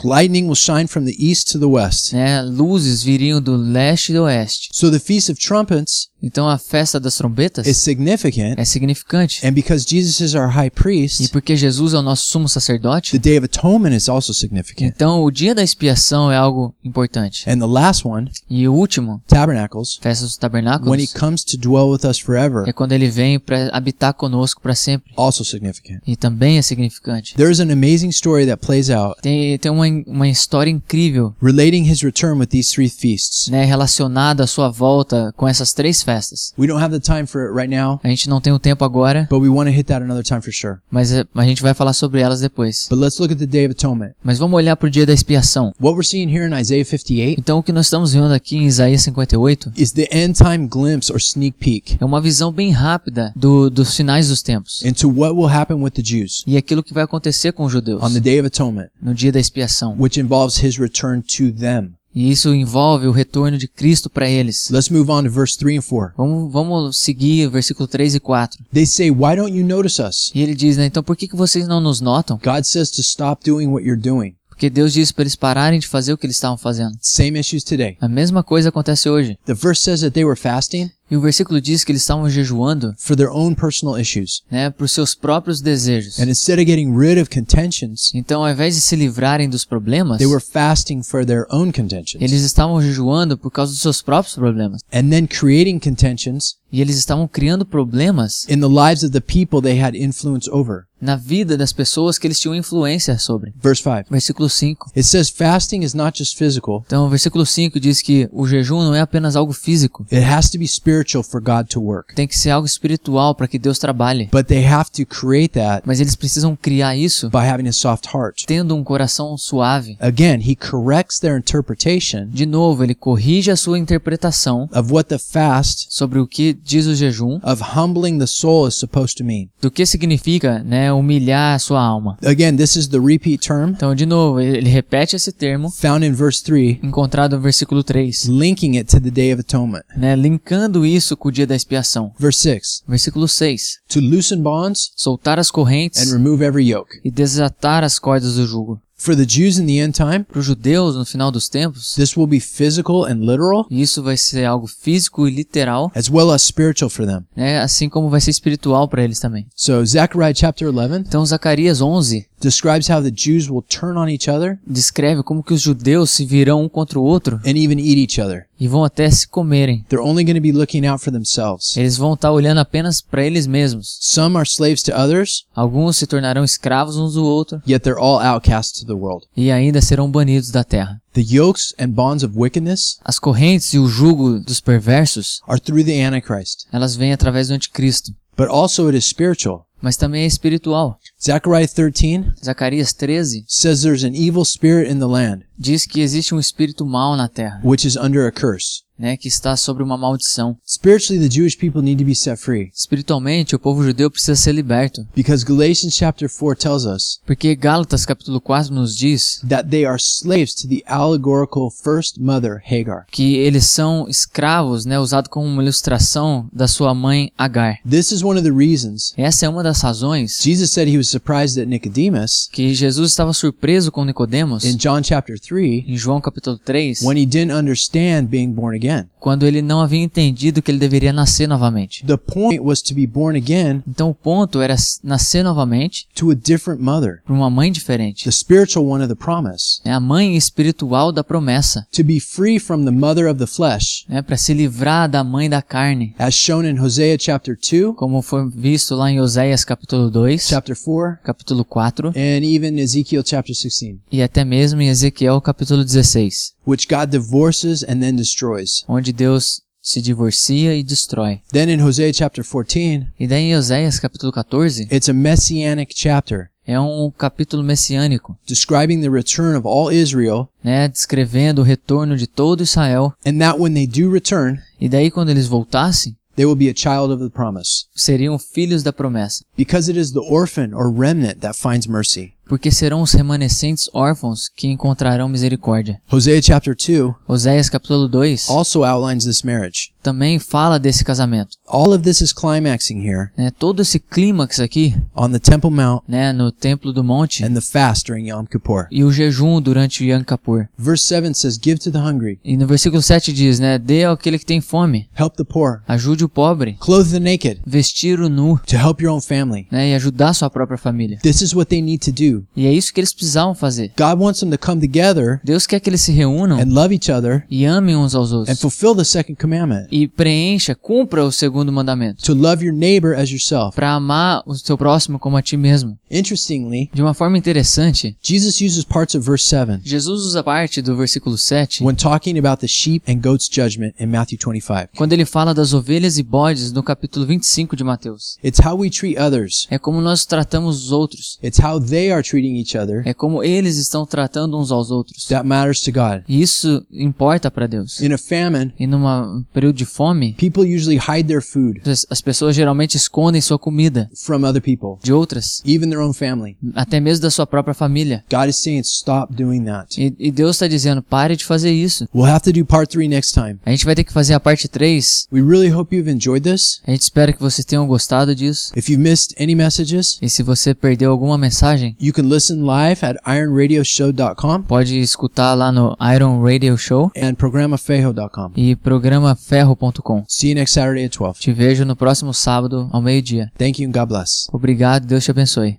[0.03, 2.13] Lightning will shine from the east to the west.
[2.15, 2.43] Né?
[2.43, 4.71] Luzes viriam do leste e do oeste.
[4.73, 9.47] So the Feast of Trumpets Então a festa das trombetas is significant, é significante.
[9.47, 13.13] and because Jesus is our high E priest, porque Jesus é o nosso sumo sacerdote,
[13.13, 14.93] the Day of Atonement is also significant.
[14.95, 17.49] então o dia da expiação é algo importante.
[17.49, 21.57] And the last one, E o último, Tabernacles, festa dos when he tabernáculos, comes to
[21.57, 25.13] dwell with us forever, é quando ele vem para habitar conosco para sempre.
[25.17, 26.01] also significant.
[26.07, 27.35] E também é significante.
[27.37, 31.91] There is an amazing story that plays out Tem, tem uma, uma história incrível relating
[31.91, 33.49] his return with these three feasts.
[33.49, 36.10] né, relacionada à sua volta com essas três festas.
[36.59, 38.85] We don't have the time for it right now, A gente não tem o tempo
[38.85, 40.77] agora, but we want to hit that another time for sure.
[40.91, 42.87] mas é- a gente vai falar sobre elas depois.
[42.91, 44.13] But let's look at the Day of Atonement.
[44.23, 45.73] Mas vamos olhar para o dia da expiação.
[45.81, 48.67] What we're seeing here in Isaiah 58 Então o que nós estamos vendo aqui em
[48.67, 53.33] Isaías 58 is the end time glimpse or sneak peek é uma visão bem rápida
[53.37, 56.93] do, dos finais dos tempos into what will happen with the Jews e aquilo que
[56.95, 59.97] vai acontecer com os judeus on the Day of Atonement, no dia da expiação.
[59.99, 61.93] which involves his return to them.
[62.15, 64.69] E isso envolve o retorno de Cristo para eles.
[64.71, 66.15] Let's move on to verse 3 and 4.
[66.17, 68.65] Vamos, vamos seguir o versículo 3 e 4.
[68.73, 70.31] They say, Why don't you notice us?
[70.35, 72.39] E ele diz, né, então por que, que vocês não nos notam?
[72.43, 74.35] God says to stop doing what you're doing.
[74.49, 76.95] Porque Deus disse para eles pararem de fazer o que eles estavam fazendo.
[77.01, 77.97] Same issues today.
[77.99, 79.39] A mesma coisa acontece hoje.
[79.47, 82.95] The verse says that they were fasting, E o versículo diz que eles estavam jejuando,
[82.99, 84.43] for their own personal issues.
[84.51, 86.19] né, por seus próprios desejos.
[86.19, 90.19] And instead of getting rid of contentions, Então, ao invés de se livrarem dos problemas,
[90.19, 92.21] they were fasting for their own contentions.
[92.23, 94.83] eles estavam jejuando por causa dos seus próprios problemas.
[94.93, 99.61] And then creating contentions E eles estavam criando problemas in the lives of the people
[99.61, 100.85] they had influence over.
[101.01, 103.53] na vida das pessoas que eles tinham influência sobre.
[103.61, 104.05] Verse 5.
[104.09, 104.91] Versículo 5.
[104.97, 108.85] It says fasting is not just physical, Então, o versículo 5 diz que o jejum
[108.85, 112.15] não é apenas algo físico, it has to be spiritual for God to work.
[112.15, 114.29] tem que ser algo espiritual para que Deus trabalhe.
[114.33, 118.07] But they have to create that Mas eles precisam criar isso by having a soft
[118.15, 118.45] heart.
[118.47, 119.97] tendo um coração suave.
[120.01, 125.19] Again, he corrects their interpretation De novo, ele corrige a sua interpretação of what the
[125.19, 129.49] fast sobre o que diz o jejum, of humbling the soul is supposed to mean.
[129.61, 132.17] do que significa, né, humilhar a sua alma.
[132.25, 136.13] Again, this is the repeat term Então, de novo, ele repete esse termo found in
[136.13, 139.85] verse 3, encontrado no versículo 3, linking it to the Day of Atonement.
[139.97, 142.13] né, linkando isso com o dia da expiação.
[142.19, 143.79] Verse 6, Versículo 6.
[143.89, 147.01] to loosen bonds Soltar as and correntes remove every yoke.
[147.05, 148.81] e desatar as cordas do jugo.
[149.03, 152.19] For the Jews in the end time, Para os judeus, no final dos tempos, this
[152.19, 156.43] will be physical and literal, isso vai ser algo físico e literal, as well as
[156.43, 157.25] spiritual for them.
[157.35, 159.47] né, assim como vai ser espiritual para eles também.
[159.57, 164.29] So, Zechariah chapter 11 Então, Zacarias 11 describes how the Jews will turn on each
[164.31, 167.99] other descreve como que os judeus se virão um contra o outro and even eat
[167.99, 168.47] each other.
[168.59, 169.85] e vão até se comerem.
[169.89, 171.77] They're only going to be looking out for themselves.
[171.77, 173.97] Eles vão estar olhando apenas para eles mesmos.
[174.01, 178.19] Some are slaves to others, Alguns se tornarão escravos uns do outro yet they're all
[178.21, 179.27] outcasts the world.
[179.37, 181.01] e ainda serão banidos da terra.
[181.13, 185.85] The yokes and bonds of wickedness As correntes e o jugo dos perversos, are through
[185.85, 189.67] the Antichrist, elas vêm através do anticristo, but also it is spiritual.
[189.83, 190.99] mas também é espiritual.
[191.23, 196.35] Zechariah 13 Zacarias 13 says there's an evil spirit in the land, diz que existe
[196.35, 198.83] um espírito mau na terra, which is under a curse.
[199.01, 200.57] Né, que está sobre uma maldição.
[200.65, 204.53] Spiritually, the Jewish people need to be set free Espiritualmente, o povo judeu precisa ser
[204.53, 209.85] liberto, because Galatians chapter 4 tells us porque Gálatas capítulo 4 nos diz that they
[209.85, 213.07] are slaves to the allegorical first mother, Hagar.
[213.11, 217.79] que eles são escravos, né, usado como uma ilustração da sua mãe Agar.
[217.89, 221.09] This is one of the reasons Essa é uma das razões Jesus said he was
[221.09, 226.21] surprised at Nicodemus que Jesus estava surpreso com Nicodemos in John chapter 3 em João
[226.21, 228.90] capítulo 3, when he didn't understand being born again.
[229.19, 232.05] Quando ele não havia entendido que ele deveria nascer novamente.
[232.07, 234.75] The point was to be born again Então o ponto era
[235.05, 238.25] nascer novamente to a different mother, por uma mãe diferente.
[238.25, 242.59] the spiritual one of the promise, É a mãe espiritual da promessa, to be free
[242.59, 246.35] from the mother of the flesh, né, para se livrar da mãe da carne, as
[246.35, 251.19] shown in Hosea chapter 2, como foi visto lá em Oséias capítulo 2, chapter 4,
[251.23, 256.89] capítulo 4 and even Ezekiel chapter 16, e até mesmo em Ezequiel capítulo 16, which
[256.89, 258.85] God divorces and then destroys.
[258.89, 261.41] onde Deus se divorcia e destrói.
[261.53, 266.51] Then in Hosea chapter 14, E daí em Oséias capítulo 14 it's a messianic chapter
[266.67, 272.27] é um capítulo messiânico, describing the return of all Israel, né, descrevendo o retorno de
[272.27, 273.13] todo Israel.
[273.27, 276.75] and that when they do return, E daí quando eles voltassem, they will be a
[276.75, 281.41] child of the promise, seriam filhos da promessa, because it is the orphan or remnant
[281.41, 282.35] that finds mercy.
[282.51, 286.01] Porque serão os remanescentes órfãos que encontrarão misericórdia.
[286.11, 289.93] Hosea chapter 2 Oséias capítulo 2 also outlines this marriage.
[290.03, 291.57] também fala desse casamento.
[291.69, 293.53] All of this is climaxing here Né?
[293.57, 297.61] Todo esse clímax aqui, on the Temple Mount né, no Templo do Monte, and the
[297.61, 298.89] fast during Yom Kippur.
[298.91, 300.67] e o jejum durante Yom Kippur.
[300.77, 304.15] Verse 7 says, Give to the hungry, E no versículo 7 diz, né, dê ao
[304.15, 308.29] aquele que tem fome, help the poor, ajude o pobre, clothe the naked, vestir o
[308.29, 309.69] nu, to help your own family.
[309.71, 311.19] né, e ajudar sua própria família.
[311.23, 312.40] This is what they need to do.
[312.57, 313.93] E é isso que eles precisavam fazer.
[313.99, 317.11] God wants them to come together Deus quer que eles se reúnam and love each
[317.11, 318.61] other e amem uns aos and outros.
[318.61, 322.23] fulfill the second commandment E preencha, cumpra o segundo mandamento.
[322.23, 323.75] to love your neighbor as yourself.
[323.75, 325.99] Para amar o seu próximo como a ti mesmo.
[326.11, 330.97] Interestingly, De uma forma interessante, Jesus uses parts of verse 7 Jesus usa parte do
[330.97, 334.91] versículo 7 when talking about the sheep and goats judgment in Matthew 25.
[334.97, 338.37] quando ele fala das ovelhas e bodes no capítulo 25 de Mateus.
[338.45, 339.67] It's how we treat others.
[339.71, 341.39] É como nós tratamos os outros.
[341.43, 345.27] It's how they are treating each other É como eles estão tratando uns aos outros.
[345.27, 346.23] that matters to God.
[346.29, 348.01] Isso importa para Deus.
[348.01, 352.21] In a famine, E num período de fome, people usually hide their food as as
[352.21, 356.57] pessoas geralmente escondem sua comida from other people, de outras, even their own family.
[356.75, 358.25] até mesmo da sua própria família.
[358.31, 359.99] God is saying, stop doing that.
[360.01, 362.07] E, e Deus está dizendo: pare de fazer isso.
[362.15, 363.59] We'll have to do part next time.
[363.65, 365.27] A gente vai ter que fazer a parte 3.
[365.33, 366.81] We really hope you've enjoyed this.
[366.87, 368.73] A gente espera que vocês tenham gostado disso.
[368.77, 372.65] If you've missed any messages, E se você perdeu alguma mensagem, you can can listen
[372.65, 378.53] live at ironradioshow.com Pode escutar lá no Iron Radio Show and programafejo.com.
[378.57, 380.25] e programaferro.com.
[380.29, 381.41] See you next Saturday at 12.
[381.41, 383.51] Te vejo no próximo sábado ao meio-dia.
[383.59, 384.49] Thank you and God bless.
[384.53, 385.79] Obrigado, Deus te abençoe.